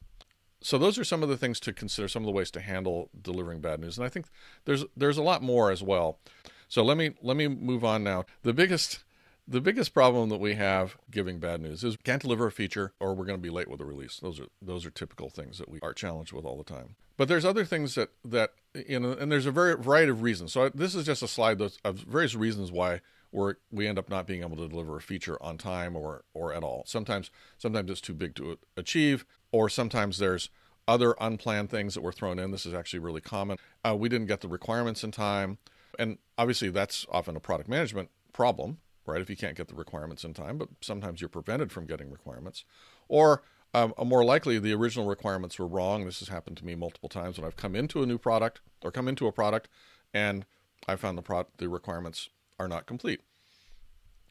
So 0.61 0.77
those 0.77 0.97
are 0.97 1.03
some 1.03 1.21
of 1.21 1.29
the 1.29 1.37
things 1.37 1.59
to 1.61 1.73
consider, 1.73 2.07
some 2.07 2.23
of 2.23 2.25
the 2.25 2.31
ways 2.31 2.49
to 2.51 2.61
handle 2.61 3.09
delivering 3.19 3.61
bad 3.61 3.79
news. 3.79 3.97
And 3.97 4.05
I 4.05 4.09
think 4.09 4.27
there's 4.65 4.85
there's 4.95 5.17
a 5.17 5.23
lot 5.23 5.41
more 5.41 5.71
as 5.71 5.83
well. 5.83 6.19
So 6.67 6.83
let 6.83 6.97
me 6.97 7.11
let 7.21 7.37
me 7.37 7.47
move 7.47 7.83
on 7.83 8.03
now. 8.03 8.25
The 8.43 8.53
biggest 8.53 9.03
the 9.47 9.61
biggest 9.61 9.93
problem 9.93 10.29
that 10.29 10.39
we 10.39 10.55
have 10.55 10.97
giving 11.09 11.39
bad 11.39 11.61
news 11.61 11.83
is 11.83 11.97
can't 12.03 12.21
deliver 12.21 12.47
a 12.47 12.51
feature 12.51 12.93
or 12.99 13.13
we're 13.13 13.25
going 13.25 13.39
to 13.39 13.41
be 13.41 13.49
late 13.49 13.69
with 13.69 13.79
a 13.79 13.85
release. 13.85 14.19
Those 14.19 14.39
are 14.39 14.47
those 14.61 14.85
are 14.85 14.91
typical 14.91 15.29
things 15.29 15.57
that 15.57 15.69
we 15.69 15.79
are 15.81 15.93
challenged 15.93 16.33
with 16.33 16.45
all 16.45 16.57
the 16.57 16.63
time. 16.63 16.95
But 17.15 17.27
there's 17.27 17.45
other 17.45 17.63
things 17.63 17.95
that 17.95 18.09
that 18.25 18.51
you 18.73 18.99
know, 18.99 19.11
and 19.13 19.31
there's 19.31 19.45
a 19.45 19.51
very 19.51 19.75
variety 19.75 20.11
of 20.11 20.21
reasons. 20.21 20.51
So 20.53 20.69
this 20.69 20.95
is 20.95 21.05
just 21.05 21.23
a 21.23 21.27
slide 21.27 21.61
of 21.61 21.99
various 21.99 22.35
reasons 22.35 22.71
why 22.71 23.01
we 23.31 23.53
we 23.71 23.87
end 23.87 23.97
up 23.97 24.09
not 24.09 24.27
being 24.27 24.41
able 24.41 24.57
to 24.57 24.67
deliver 24.67 24.97
a 24.97 25.01
feature 25.01 25.41
on 25.41 25.57
time 25.57 25.95
or 25.95 26.25
or 26.33 26.53
at 26.53 26.63
all. 26.63 26.83
Sometimes 26.85 27.31
sometimes 27.57 27.89
it's 27.89 28.01
too 28.01 28.13
big 28.13 28.35
to 28.35 28.57
achieve, 28.75 29.25
or 29.51 29.69
sometimes 29.69 30.17
there's 30.17 30.49
other 30.89 31.15
unplanned 31.19 31.69
things 31.69 31.93
that 31.93 32.01
were 32.01 32.13
thrown 32.13 32.39
in. 32.39 32.51
This 32.51 32.65
is 32.65 32.73
actually 32.73 32.99
really 32.99 33.21
common. 33.21 33.57
Uh, 33.85 33.95
we 33.95 34.09
didn't 34.09 34.27
get 34.27 34.41
the 34.41 34.47
requirements 34.47 35.03
in 35.03 35.11
time, 35.11 35.57
and 35.97 36.17
obviously 36.37 36.69
that's 36.69 37.05
often 37.09 37.35
a 37.35 37.41
product 37.41 37.69
management 37.69 38.09
problem 38.33 38.77
right? 39.07 39.21
If 39.21 39.29
you 39.29 39.37
can't 39.37 39.57
get 39.57 39.67
the 39.67 39.75
requirements 39.75 40.23
in 40.23 40.33
time, 40.33 40.57
but 40.57 40.69
sometimes 40.81 41.21
you're 41.21 41.29
prevented 41.29 41.71
from 41.71 41.85
getting 41.85 42.11
requirements. 42.11 42.65
Or 43.07 43.43
um, 43.73 43.93
more 44.05 44.23
likely, 44.23 44.59
the 44.59 44.73
original 44.73 45.05
requirements 45.05 45.57
were 45.57 45.67
wrong. 45.67 46.05
This 46.05 46.19
has 46.19 46.29
happened 46.29 46.57
to 46.57 46.65
me 46.65 46.75
multiple 46.75 47.09
times 47.09 47.37
when 47.37 47.45
I've 47.45 47.55
come 47.55 47.75
into 47.75 48.03
a 48.03 48.05
new 48.05 48.17
product 48.17 48.61
or 48.83 48.91
come 48.91 49.07
into 49.07 49.27
a 49.27 49.31
product 49.31 49.69
and 50.13 50.45
I 50.87 50.95
found 50.95 51.17
the 51.17 51.21
pro- 51.21 51.47
the 51.57 51.69
requirements 51.69 52.29
are 52.59 52.67
not 52.67 52.85
complete, 52.85 53.21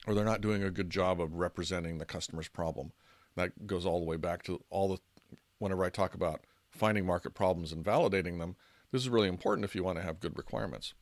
or 0.07 0.15
they're 0.15 0.25
not 0.25 0.41
doing 0.41 0.63
a 0.63 0.71
good 0.71 0.91
job 0.91 1.21
of 1.21 1.35
representing 1.35 1.99
the 1.99 2.05
customer's 2.05 2.49
problem. 2.49 2.93
That 3.35 3.67
goes 3.67 3.85
all 3.85 4.01
the 4.01 4.07
way 4.07 4.17
back 4.17 4.43
to 4.45 4.63
all 4.71 4.89
the 4.89 4.99
whenever 5.59 5.85
I 5.85 5.91
talk 5.91 6.15
about 6.15 6.41
finding 6.71 7.07
market 7.07 7.35
problems 7.35 7.73
and 7.73 7.85
validating 7.85 8.39
them. 8.39 8.57
This 8.93 9.03
is 9.03 9.09
really 9.09 9.29
important 9.29 9.65
if 9.65 9.75
you 9.75 9.83
want 9.83 9.99
to 9.99 10.05
have 10.05 10.21
good 10.21 10.37
requirements. 10.37 10.95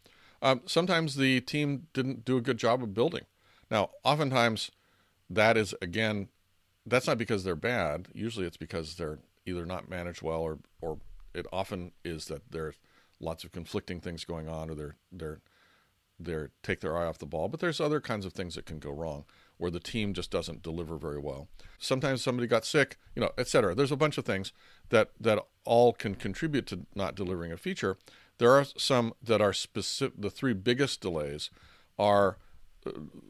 Um, 0.42 0.62
sometimes 0.66 1.16
the 1.16 1.40
team 1.40 1.87
didn't 1.92 2.24
do 2.24 2.37
a 2.37 2.40
good 2.40 2.58
job 2.58 2.82
of 2.82 2.94
building. 2.94 3.22
Now, 3.74 3.90
oftentimes 4.04 4.70
that 5.28 5.56
is 5.56 5.74
again 5.82 6.28
that's 6.87 7.08
not 7.08 7.18
because 7.18 7.42
they're 7.42 7.56
bad. 7.56 8.06
Usually 8.14 8.46
it's 8.46 8.56
because 8.56 8.94
they're 8.94 9.18
either 9.46 9.66
not 9.66 9.90
managed 9.90 10.22
well 10.22 10.42
or 10.42 10.60
or 10.80 10.98
it 11.34 11.44
often 11.52 11.90
is 12.04 12.26
that 12.26 12.52
there's 12.52 12.76
lots 13.18 13.42
of 13.42 13.50
conflicting 13.50 14.00
things 14.00 14.24
going 14.24 14.48
on 14.48 14.70
or 14.70 14.76
they're 14.76 14.96
they're 15.10 15.40
they're 16.20 16.50
take 16.62 16.82
their 16.82 16.96
eye 16.96 17.04
off 17.04 17.18
the 17.18 17.26
ball. 17.26 17.48
But 17.48 17.58
there's 17.58 17.80
other 17.80 18.00
kinds 18.00 18.24
of 18.24 18.32
things 18.32 18.54
that 18.54 18.64
can 18.64 18.78
go 18.78 18.92
wrong 18.92 19.24
where 19.56 19.72
the 19.72 19.80
team 19.80 20.14
just 20.14 20.30
doesn't 20.30 20.62
deliver 20.62 20.96
very 20.96 21.18
well. 21.18 21.48
Sometimes 21.76 22.22
somebody 22.22 22.46
got 22.46 22.64
sick, 22.64 22.96
you 23.16 23.22
know, 23.22 23.32
etc. 23.37 23.74
There's 23.74 23.90
a 23.90 23.96
bunch 23.96 24.18
of 24.18 24.24
things 24.24 24.52
that 24.90 25.10
that 25.18 25.40
all 25.64 25.92
can 25.92 26.14
contribute 26.14 26.68
to 26.68 26.87
not 26.94 27.16
delivering 27.16 27.50
a 27.50 27.56
feature. 27.56 27.96
There 28.38 28.52
are 28.52 28.66
some 28.76 29.14
that 29.20 29.40
are 29.40 29.52
specific. 29.52 30.20
The 30.20 30.30
three 30.30 30.54
biggest 30.54 31.00
delays 31.00 31.50
are 31.98 32.38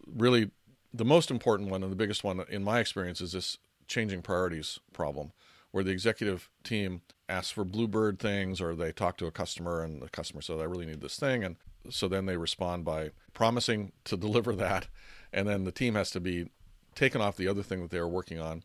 really 0.06 0.50
the 0.92 1.04
most 1.04 1.30
important 1.30 1.70
one 1.70 1.82
and 1.82 1.90
the 1.90 1.96
biggest 1.96 2.22
one 2.22 2.44
in 2.48 2.62
my 2.62 2.78
experience 2.78 3.20
is 3.20 3.32
this 3.32 3.58
changing 3.86 4.22
priorities 4.22 4.78
problem, 4.92 5.32
where 5.72 5.84
the 5.84 5.90
executive 5.90 6.48
team 6.62 7.02
asks 7.28 7.50
for 7.50 7.64
bluebird 7.64 8.18
things 8.18 8.60
or 8.60 8.74
they 8.74 8.92
talk 8.92 9.16
to 9.18 9.26
a 9.26 9.30
customer 9.30 9.82
and 9.82 10.00
the 10.00 10.08
customer 10.08 10.40
says, 10.40 10.60
I 10.60 10.64
really 10.64 10.86
need 10.86 11.00
this 11.00 11.18
thing. 11.18 11.42
And 11.42 11.56
so 11.90 12.08
then 12.08 12.26
they 12.26 12.36
respond 12.36 12.84
by 12.84 13.10
promising 13.32 13.92
to 14.04 14.16
deliver 14.16 14.54
that. 14.56 14.86
And 15.32 15.48
then 15.48 15.64
the 15.64 15.72
team 15.72 15.94
has 15.94 16.10
to 16.12 16.20
be 16.20 16.50
taken 16.94 17.20
off 17.20 17.36
the 17.36 17.48
other 17.48 17.62
thing 17.62 17.82
that 17.82 17.90
they 17.90 17.98
are 17.98 18.08
working 18.08 18.38
on. 18.38 18.62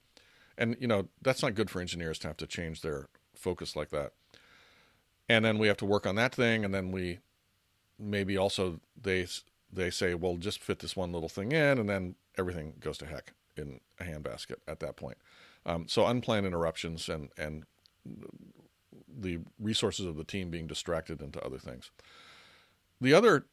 And, 0.57 0.75
you 0.79 0.87
know, 0.87 1.07
that's 1.21 1.41
not 1.41 1.55
good 1.55 1.69
for 1.69 1.79
engineers 1.79 2.19
to 2.19 2.27
have 2.27 2.37
to 2.37 2.47
change 2.47 2.81
their 2.81 3.07
focus 3.33 3.75
like 3.75 3.89
that. 3.89 4.11
And 5.27 5.45
then 5.45 5.57
we 5.57 5.67
have 5.67 5.77
to 5.77 5.85
work 5.85 6.05
on 6.05 6.15
that 6.15 6.35
thing. 6.35 6.65
And 6.65 6.73
then 6.73 6.91
we 6.91 7.19
maybe 7.97 8.37
also 8.37 8.79
they 8.99 9.25
they 9.71 9.89
say, 9.89 10.13
well, 10.13 10.37
just 10.37 10.61
fit 10.61 10.79
this 10.79 10.95
one 10.95 11.11
little 11.11 11.29
thing 11.29 11.51
in, 11.51 11.77
and 11.77 11.89
then 11.89 12.15
everything 12.37 12.73
goes 12.79 12.97
to 12.99 13.05
heck 13.05 13.33
in 13.55 13.79
a 13.99 14.03
handbasket 14.03 14.57
at 14.67 14.79
that 14.79 14.95
point. 14.95 15.17
Um, 15.65 15.87
so 15.87 16.07
unplanned 16.07 16.45
interruptions 16.45 17.09
and 17.09 17.29
and 17.37 17.65
the 19.07 19.39
resources 19.59 20.05
of 20.05 20.15
the 20.15 20.23
team 20.23 20.49
being 20.49 20.67
distracted 20.67 21.21
into 21.21 21.43
other 21.43 21.57
things. 21.57 21.91
The 23.01 23.13
other 23.13 23.45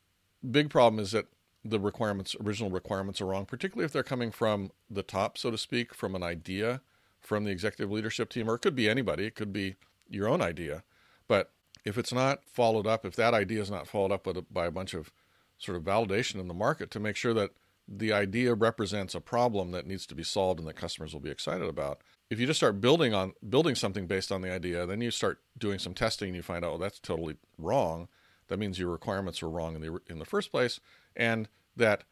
big 0.49 0.71
problem 0.71 1.03
is 1.03 1.13
that 1.13 1.27
the 1.65 1.81
requirements, 1.81 2.37
original 2.43 2.71
requirements, 2.71 3.21
are 3.21 3.27
wrong, 3.27 3.45
particularly 3.45 3.85
if 3.85 3.93
they're 3.93 4.03
coming 4.03 4.31
from 4.31 4.71
the 4.89 5.03
top, 5.03 5.37
so 5.37 5.51
to 5.51 5.59
speak, 5.59 5.95
from 5.95 6.15
an 6.15 6.23
idea 6.23 6.81
from 7.21 7.45
the 7.45 7.51
executive 7.51 7.91
leadership 7.91 8.31
team, 8.31 8.49
or 8.49 8.55
it 8.55 8.61
could 8.61 8.77
be 8.77 8.89
anybody, 8.89 9.25
it 9.25 9.35
could 9.35 9.53
be 9.53 9.75
your 10.09 10.29
own 10.29 10.41
idea. 10.41 10.85
But 11.27 11.51
if 11.85 11.99
it's 11.99 12.13
not 12.13 12.45
followed 12.47 12.87
up, 12.87 13.05
if 13.05 13.17
that 13.17 13.35
idea 13.35 13.61
is 13.61 13.71
not 13.71 13.89
followed 13.89 14.13
up 14.13 14.29
by 14.53 14.67
a 14.67 14.71
bunch 14.71 14.95
of 14.95 15.11
sort 15.59 15.77
of 15.77 15.85
validation 15.85 16.37
in 16.37 16.49
the 16.49 16.55
market 16.55 16.91
to 16.91 17.01
make 17.01 17.17
sure 17.17 17.35
that 17.35 17.51
the 17.89 18.13
idea 18.13 18.55
represents 18.55 19.15
a 19.15 19.21
problem 19.21 19.71
that 19.71 19.87
needs 19.87 20.07
to 20.07 20.15
be 20.15 20.23
solved 20.23 20.59
and 20.59 20.69
that 20.69 20.75
customers 20.75 21.13
will 21.13 21.21
be 21.21 21.31
excited 21.31 21.69
about. 21.69 22.01
If 22.29 22.41
you 22.41 22.47
just 22.47 22.59
start 22.59 22.81
building 22.81 23.15
on 23.15 23.35
building 23.49 23.77
something 23.77 24.07
based 24.07 24.33
on 24.33 24.43
the 24.43 24.53
idea, 24.53 24.87
then 24.87 25.01
you 25.01 25.11
start 25.11 25.41
doing 25.57 25.79
some 25.79 25.95
testing 25.95 26.29
and 26.29 26.37
you 26.37 26.43
find 26.43 26.65
out, 26.65 26.73
oh, 26.75 26.79
that's 26.79 26.99
totally 26.99 27.37
wrong. 27.59 28.09
That 28.49 28.59
means 28.59 28.79
your 28.79 28.91
requirements 28.91 29.41
were 29.43 29.51
wrong 29.51 29.77
in 29.77 29.83
the 29.83 30.01
in 30.09 30.19
the 30.19 30.25
first 30.25 30.51
place, 30.51 30.81
and 31.15 31.49
that 31.77 32.05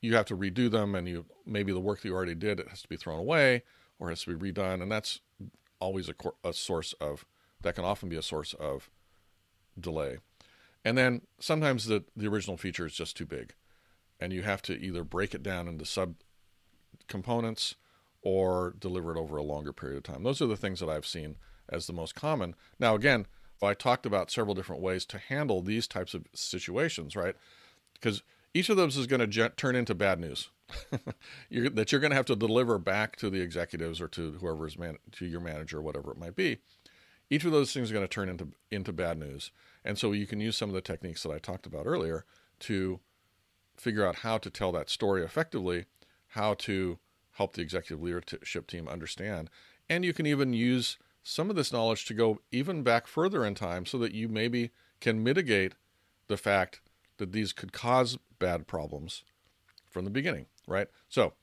you 0.00 0.14
have 0.14 0.26
to 0.26 0.36
redo 0.36 0.70
them, 0.70 0.94
and 0.94 1.08
you 1.08 1.24
maybe 1.46 1.72
the 1.72 1.80
work 1.80 2.02
that 2.02 2.08
you 2.08 2.14
already 2.14 2.34
did 2.34 2.60
it 2.60 2.68
has 2.68 2.82
to 2.82 2.88
be 2.88 2.96
thrown 2.96 3.18
away 3.18 3.62
or 3.98 4.08
has 4.08 4.22
to 4.24 4.36
be 4.36 4.52
redone, 4.52 4.82
and 4.82 4.90
that's 4.90 5.20
always 5.80 6.08
a, 6.08 6.14
a 6.44 6.52
source 6.52 6.94
of 7.00 7.24
that 7.60 7.74
can 7.74 7.84
often 7.84 8.08
be 8.08 8.16
a 8.16 8.22
source 8.22 8.54
of 8.54 8.90
delay. 9.78 10.18
And 10.84 10.98
then 10.98 11.22
sometimes 11.38 11.86
the, 11.86 12.04
the 12.16 12.28
original 12.28 12.56
feature 12.56 12.86
is 12.86 12.94
just 12.94 13.16
too 13.16 13.26
big. 13.26 13.54
And 14.20 14.32
you 14.32 14.42
have 14.42 14.62
to 14.62 14.74
either 14.74 15.04
break 15.04 15.34
it 15.34 15.42
down 15.42 15.68
into 15.68 15.84
sub 15.84 16.14
components 17.08 17.74
or 18.22 18.74
deliver 18.78 19.14
it 19.14 19.18
over 19.18 19.36
a 19.36 19.42
longer 19.42 19.72
period 19.72 19.96
of 19.96 20.02
time. 20.04 20.22
Those 20.22 20.40
are 20.40 20.46
the 20.46 20.56
things 20.56 20.80
that 20.80 20.88
I've 20.88 21.06
seen 21.06 21.36
as 21.68 21.86
the 21.86 21.92
most 21.92 22.14
common. 22.14 22.54
Now, 22.78 22.94
again, 22.94 23.26
I 23.62 23.74
talked 23.74 24.06
about 24.06 24.30
several 24.30 24.54
different 24.54 24.82
ways 24.82 25.04
to 25.06 25.18
handle 25.18 25.60
these 25.60 25.86
types 25.86 26.14
of 26.14 26.26
situations, 26.34 27.14
right? 27.14 27.36
Because 27.94 28.22
each 28.54 28.68
of 28.68 28.76
those 28.76 28.96
is 28.96 29.06
going 29.06 29.28
to 29.28 29.48
turn 29.50 29.76
into 29.76 29.94
bad 29.94 30.20
news 30.20 30.50
you're, 31.48 31.70
that 31.70 31.92
you're 31.92 32.00
going 32.00 32.10
to 32.10 32.16
have 32.16 32.26
to 32.26 32.36
deliver 32.36 32.78
back 32.78 33.16
to 33.16 33.30
the 33.30 33.40
executives 33.40 34.00
or 34.00 34.08
to 34.08 34.32
whoever's 34.32 34.78
man- 34.78 34.98
to 35.12 35.26
your 35.26 35.40
manager, 35.40 35.78
or 35.78 35.82
whatever 35.82 36.10
it 36.10 36.18
might 36.18 36.36
be. 36.36 36.58
Each 37.30 37.44
of 37.44 37.52
those 37.52 37.72
things 37.72 37.90
are 37.90 37.94
going 37.94 38.06
to 38.06 38.12
turn 38.12 38.28
into 38.28 38.48
into 38.70 38.92
bad 38.92 39.18
news, 39.18 39.50
and 39.84 39.98
so 39.98 40.12
you 40.12 40.26
can 40.26 40.40
use 40.40 40.56
some 40.56 40.68
of 40.70 40.74
the 40.74 40.80
techniques 40.80 41.22
that 41.22 41.32
I 41.32 41.38
talked 41.38 41.66
about 41.66 41.86
earlier 41.86 42.24
to 42.60 43.00
figure 43.76 44.06
out 44.06 44.16
how 44.16 44.38
to 44.38 44.50
tell 44.50 44.72
that 44.72 44.90
story 44.90 45.24
effectively, 45.24 45.86
how 46.28 46.54
to 46.54 46.98
help 47.32 47.54
the 47.54 47.62
executive 47.62 48.02
leadership 48.02 48.66
team 48.66 48.88
understand. 48.88 49.50
And 49.88 50.04
you 50.04 50.12
can 50.12 50.26
even 50.26 50.52
use 50.52 50.98
some 51.22 51.50
of 51.50 51.56
this 51.56 51.72
knowledge 51.72 52.04
to 52.06 52.14
go 52.14 52.40
even 52.50 52.82
back 52.82 53.06
further 53.06 53.44
in 53.44 53.54
time 53.54 53.86
so 53.86 53.98
that 53.98 54.12
you 54.12 54.28
maybe 54.28 54.70
can 55.00 55.22
mitigate 55.22 55.74
the 56.28 56.36
fact 56.36 56.80
that 57.18 57.32
these 57.32 57.52
could 57.52 57.72
cause 57.72 58.18
bad 58.38 58.66
problems 58.66 59.24
from 59.90 60.04
the 60.04 60.10
beginning, 60.10 60.46
right? 60.66 60.88
So, 61.08 61.34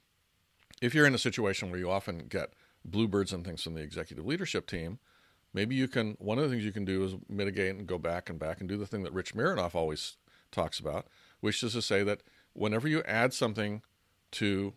if 0.82 0.94
you're 0.94 1.06
in 1.06 1.16
a 1.16 1.20
situation 1.20 1.70
where 1.70 1.80
you 1.80 1.90
often 1.90 2.28
get 2.30 2.54
bluebirds 2.86 3.34
and 3.34 3.46
things 3.46 3.64
from 3.64 3.74
the 3.74 3.82
executive 3.82 4.26
leadership 4.26 4.66
team, 4.66 5.00
maybe 5.54 5.76
you 5.76 5.88
can 5.88 6.16
one 6.20 6.38
of 6.38 6.44
the 6.44 6.50
things 6.50 6.66
you 6.66 6.72
can 6.72 6.86
do 6.86 7.04
is 7.04 7.16
mitigate 7.28 7.76
and 7.76 7.88
go 7.88 7.98
back 7.98 8.30
and 8.30 8.40
back 8.40 8.60
and 8.60 8.70
do 8.70 8.78
the 8.78 8.88
thing 8.88 9.04
that 9.04 9.14
Rich 9.14 9.36
Mironov 9.36 9.76
always 9.76 10.18
talks 10.52 10.80
about, 10.80 11.08
which 11.40 11.64
is 11.64 11.74
to 11.74 11.82
say 11.82 12.04
that 12.04 12.22
whenever 12.54 12.88
you 12.88 13.04
add 13.04 13.34
something 13.34 13.82
to 14.32 14.74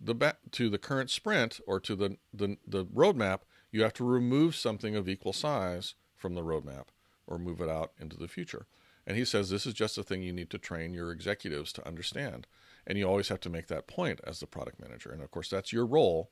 the 0.00 0.36
to 0.52 0.68
the 0.68 0.78
current 0.78 1.10
sprint 1.10 1.60
or 1.66 1.80
to 1.80 1.96
the, 1.96 2.16
the 2.32 2.58
the 2.66 2.84
roadmap, 2.84 3.40
you 3.70 3.82
have 3.82 3.94
to 3.94 4.04
remove 4.04 4.54
something 4.54 4.94
of 4.94 5.08
equal 5.08 5.32
size 5.32 5.94
from 6.16 6.34
the 6.34 6.42
roadmap 6.42 6.86
or 7.26 7.38
move 7.38 7.60
it 7.60 7.68
out 7.68 7.92
into 8.00 8.16
the 8.16 8.28
future. 8.28 8.66
And 9.06 9.16
he 9.16 9.24
says 9.24 9.50
this 9.50 9.66
is 9.66 9.74
just 9.74 9.98
a 9.98 10.02
thing 10.02 10.22
you 10.22 10.32
need 10.32 10.50
to 10.50 10.58
train 10.58 10.92
your 10.92 11.12
executives 11.12 11.72
to 11.74 11.86
understand. 11.86 12.46
And 12.86 12.98
you 12.98 13.06
always 13.06 13.28
have 13.28 13.40
to 13.40 13.50
make 13.50 13.68
that 13.68 13.86
point 13.86 14.20
as 14.24 14.40
the 14.40 14.46
product 14.46 14.80
manager. 14.80 15.10
And 15.10 15.22
of 15.22 15.30
course, 15.30 15.48
that's 15.48 15.72
your 15.72 15.86
role. 15.86 16.30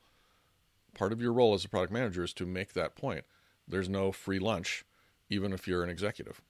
Part 0.95 1.13
of 1.13 1.21
your 1.21 1.33
role 1.33 1.55
as 1.55 1.65
a 1.65 1.69
product 1.69 1.93
manager 1.93 2.23
is 2.23 2.33
to 2.35 2.47
make 2.47 2.73
that 2.75 2.97
point. 2.97 3.25
There's 3.67 3.89
no 3.89 4.13
free 4.13 4.39
lunch, 4.39 4.85
even 5.29 5.53
if 5.53 5.67
you're 5.67 5.85
an 5.85 5.91
executive. 5.91 6.41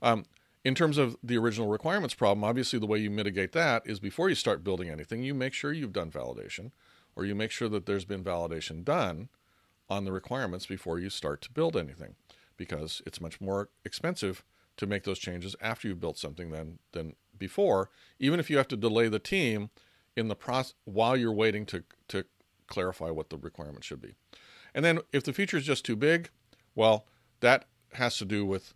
Um, 0.00 0.24
in 0.64 0.74
terms 0.74 0.98
of 0.98 1.16
the 1.22 1.36
original 1.36 1.68
requirements 1.68 2.14
problem, 2.14 2.44
obviously 2.44 2.78
the 2.78 2.86
way 2.86 2.98
you 2.98 3.10
mitigate 3.10 3.52
that 3.52 3.82
is 3.84 3.98
before 3.98 4.28
you 4.28 4.34
start 4.34 4.64
building 4.64 4.88
anything, 4.88 5.22
you 5.22 5.34
make 5.34 5.54
sure 5.54 5.72
you've 5.72 5.92
done 5.92 6.10
validation 6.10 6.70
or 7.16 7.24
you 7.24 7.34
make 7.34 7.50
sure 7.50 7.68
that 7.68 7.86
there's 7.86 8.04
been 8.04 8.24
validation 8.24 8.84
done 8.84 9.28
on 9.88 10.04
the 10.04 10.12
requirements 10.12 10.66
before 10.66 10.98
you 10.98 11.10
start 11.10 11.42
to 11.42 11.50
build 11.50 11.76
anything 11.76 12.14
because 12.56 13.02
it's 13.06 13.20
much 13.20 13.40
more 13.40 13.68
expensive 13.84 14.44
to 14.76 14.86
make 14.86 15.04
those 15.04 15.18
changes 15.18 15.54
after 15.60 15.88
you've 15.88 16.00
built 16.00 16.18
something 16.18 16.50
than 16.50 16.78
than 16.92 17.14
before 17.38 17.90
even 18.18 18.40
if 18.40 18.48
you 18.48 18.56
have 18.56 18.68
to 18.68 18.76
delay 18.76 19.08
the 19.08 19.18
team 19.18 19.68
in 20.16 20.28
the 20.28 20.34
process 20.34 20.74
while 20.84 21.16
you're 21.16 21.32
waiting 21.32 21.66
to 21.66 21.82
to 22.08 22.24
clarify 22.68 23.10
what 23.10 23.28
the 23.28 23.36
requirement 23.36 23.84
should 23.84 24.00
be 24.00 24.14
and 24.74 24.84
then 24.84 25.00
if 25.12 25.24
the 25.24 25.32
feature 25.32 25.58
is 25.58 25.66
just 25.66 25.84
too 25.84 25.96
big 25.96 26.30
well, 26.74 27.06
that 27.40 27.66
has 27.94 28.16
to 28.18 28.24
do 28.24 28.44
with 28.46 28.74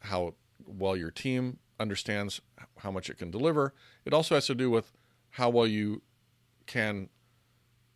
how 0.00 0.34
well 0.66 0.96
your 0.96 1.10
team 1.10 1.58
understands 1.78 2.40
how 2.78 2.90
much 2.90 3.10
it 3.10 3.18
can 3.18 3.30
deliver. 3.30 3.74
It 4.04 4.14
also 4.14 4.34
has 4.34 4.46
to 4.46 4.54
do 4.54 4.70
with 4.70 4.92
how 5.30 5.50
well 5.50 5.66
you 5.66 6.02
can 6.66 7.08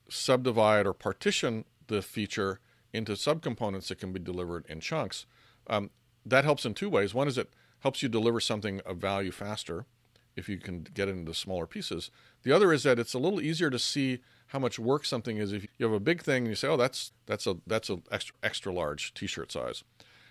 subdivide 0.08 0.86
or 0.86 0.92
partition 0.92 1.64
the 1.86 2.02
feature 2.02 2.60
into 2.92 3.12
subcomponents 3.12 3.88
that 3.88 3.98
can 3.98 4.12
be 4.12 4.20
delivered 4.20 4.66
in 4.68 4.80
chunks. 4.80 5.26
Um, 5.68 5.90
that 6.26 6.44
helps 6.44 6.66
in 6.66 6.74
two 6.74 6.90
ways. 6.90 7.14
One 7.14 7.28
is 7.28 7.38
it 7.38 7.50
helps 7.80 8.02
you 8.02 8.08
deliver 8.08 8.40
something 8.40 8.80
of 8.80 8.98
value 8.98 9.30
faster 9.30 9.86
if 10.36 10.48
you 10.48 10.58
can 10.58 10.82
get 10.82 11.08
it 11.08 11.12
into 11.12 11.34
smaller 11.34 11.66
pieces. 11.66 12.10
The 12.42 12.52
other 12.52 12.72
is 12.72 12.82
that 12.84 12.98
it's 12.98 13.14
a 13.14 13.18
little 13.18 13.40
easier 13.40 13.70
to 13.70 13.78
see 13.78 14.20
how 14.48 14.58
much 14.58 14.78
work 14.78 15.04
something 15.04 15.36
is 15.36 15.52
if 15.52 15.66
you 15.78 15.86
have 15.86 15.94
a 15.94 16.00
big 16.00 16.22
thing 16.22 16.44
and 16.44 16.48
you 16.48 16.54
say, 16.54 16.68
"Oh, 16.68 16.76
that's 16.76 17.12
that's 17.26 17.46
a 17.46 17.58
that's 17.66 17.88
an 17.88 18.02
extra 18.10 18.34
extra 18.42 18.72
large 18.72 19.14
t-shirt 19.14 19.52
size," 19.52 19.84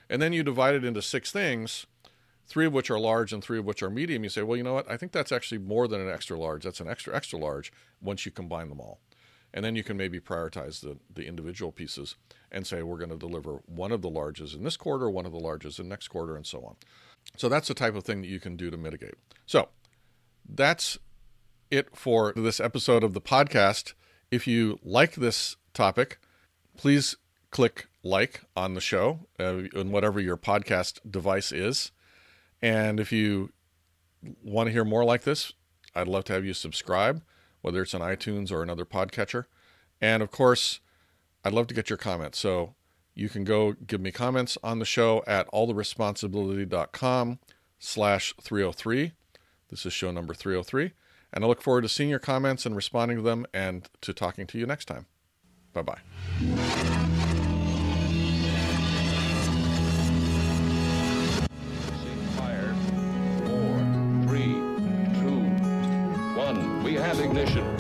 and 0.10 0.22
then 0.22 0.34
you 0.34 0.44
divide 0.44 0.76
it 0.76 0.84
into 0.84 1.02
six 1.02 1.32
things, 1.32 1.86
three 2.48 2.66
of 2.66 2.74
which 2.74 2.90
are 2.90 3.00
large 3.00 3.32
and 3.32 3.44
three 3.44 3.60
of 3.60 3.66
which 3.66 3.82
are 3.82 3.90
medium. 3.90 4.24
You 4.24 4.30
say, 4.30 4.42
"Well, 4.42 4.58
you 4.58 4.64
know 4.64 4.74
what? 4.74 4.90
I 4.92 4.98
think 4.98 5.12
that's 5.12 5.32
actually 5.32 5.60
more 5.60 5.88
than 5.88 6.02
an 6.02 6.10
extra 6.10 6.38
large. 6.38 6.64
That's 6.64 6.82
an 6.82 6.90
extra 6.90 7.16
extra 7.16 7.40
large." 7.40 7.72
Once 8.02 8.26
you 8.26 8.32
combine 8.32 8.70
them 8.70 8.82
all, 8.82 9.00
and 9.54 9.64
then 9.64 9.76
you 9.76 9.84
can 9.84 9.96
maybe 9.96 10.20
prioritize 10.20 10.82
the 10.82 10.98
the 11.14 11.26
individual 11.26 11.72
pieces 11.72 12.16
and 12.52 12.68
say, 12.68 12.84
"We're 12.84 12.98
going 12.98 13.12
to 13.12 13.18
deliver 13.18 13.62
one 13.68 13.92
of 13.94 14.02
the 14.02 14.10
larges 14.10 14.54
in 14.54 14.64
this 14.64 14.76
quarter, 14.76 15.10
one 15.10 15.26
of 15.26 15.32
the 15.32 15.40
larges 15.40 15.80
in 15.80 15.88
next 15.88 16.10
quarter, 16.10 16.36
and 16.36 16.46
so 16.46 16.66
on." 16.66 16.76
So 17.38 17.48
that's 17.48 17.68
the 17.68 17.74
type 17.74 17.96
of 17.96 18.04
thing 18.04 18.22
that 18.22 18.28
you 18.28 18.40
can 18.40 18.58
do 18.58 18.70
to 18.70 18.78
mitigate. 18.78 19.16
So 19.46 19.70
that's 20.54 20.98
it 21.70 21.96
for 21.96 22.34
this 22.36 22.60
episode 22.60 23.04
of 23.04 23.14
the 23.14 23.22
podcast. 23.22 23.94
If 24.32 24.48
you 24.48 24.80
like 24.84 25.16
this 25.16 25.56
topic, 25.74 26.20
please 26.78 27.16
click 27.52 27.88
like 28.04 28.42
on 28.56 28.74
the 28.74 28.82
show 28.82 29.28
uh, 29.40 29.64
on 29.76 29.92
whatever 29.92 30.20
your 30.20 30.38
podcast 30.38 31.00
device 31.10 31.52
is. 31.52 31.92
And 32.62 33.00
if 33.00 33.12
you 33.12 33.52
want 34.44 34.68
to 34.68 34.74
hear 34.74 34.86
more 34.86 35.06
like 35.06 35.24
this, 35.24 35.54
I'd 35.96 36.08
love 36.08 36.26
to 36.26 36.34
have 36.34 36.46
you 36.46 36.54
subscribe, 36.54 37.22
whether 37.62 37.82
it's 37.82 37.94
on 37.94 38.02
iTunes 38.02 38.52
or 38.52 38.62
another 38.62 38.86
podcatcher. 38.86 39.46
And 40.02 40.22
of 40.24 40.32
course, 40.32 40.80
I'd 41.44 41.54
love 41.54 41.68
to 41.68 41.74
get 41.74 41.90
your 41.90 41.98
comments. 41.98 42.40
So 42.40 42.76
you 43.14 43.30
can 43.30 43.44
go 43.44 43.74
give 43.74 44.02
me 44.02 44.12
comments 44.12 44.58
on 44.64 44.80
the 44.80 44.86
show 44.86 45.24
at 45.28 45.50
alltheresponsibility.com 45.52 47.40
slash 47.80 48.34
303. 48.42 49.14
This 49.70 49.86
is 49.86 49.94
show 49.94 50.12
number 50.12 50.34
303. 50.34 50.92
And 51.32 51.44
I 51.44 51.48
look 51.48 51.62
forward 51.62 51.82
to 51.82 51.90
seeing 51.90 52.10
your 52.10 52.20
comments 52.20 52.66
and 52.66 52.76
responding 52.76 53.18
to 53.18 53.24
them 53.24 53.46
and 53.54 53.88
to 54.02 54.14
talking 54.14 54.48
to 54.48 54.58
you 54.58 54.66
next 54.66 54.86
time. 54.86 55.06
Bye 55.74 55.84
bye. 55.84 56.00
Ignition. 67.20 67.79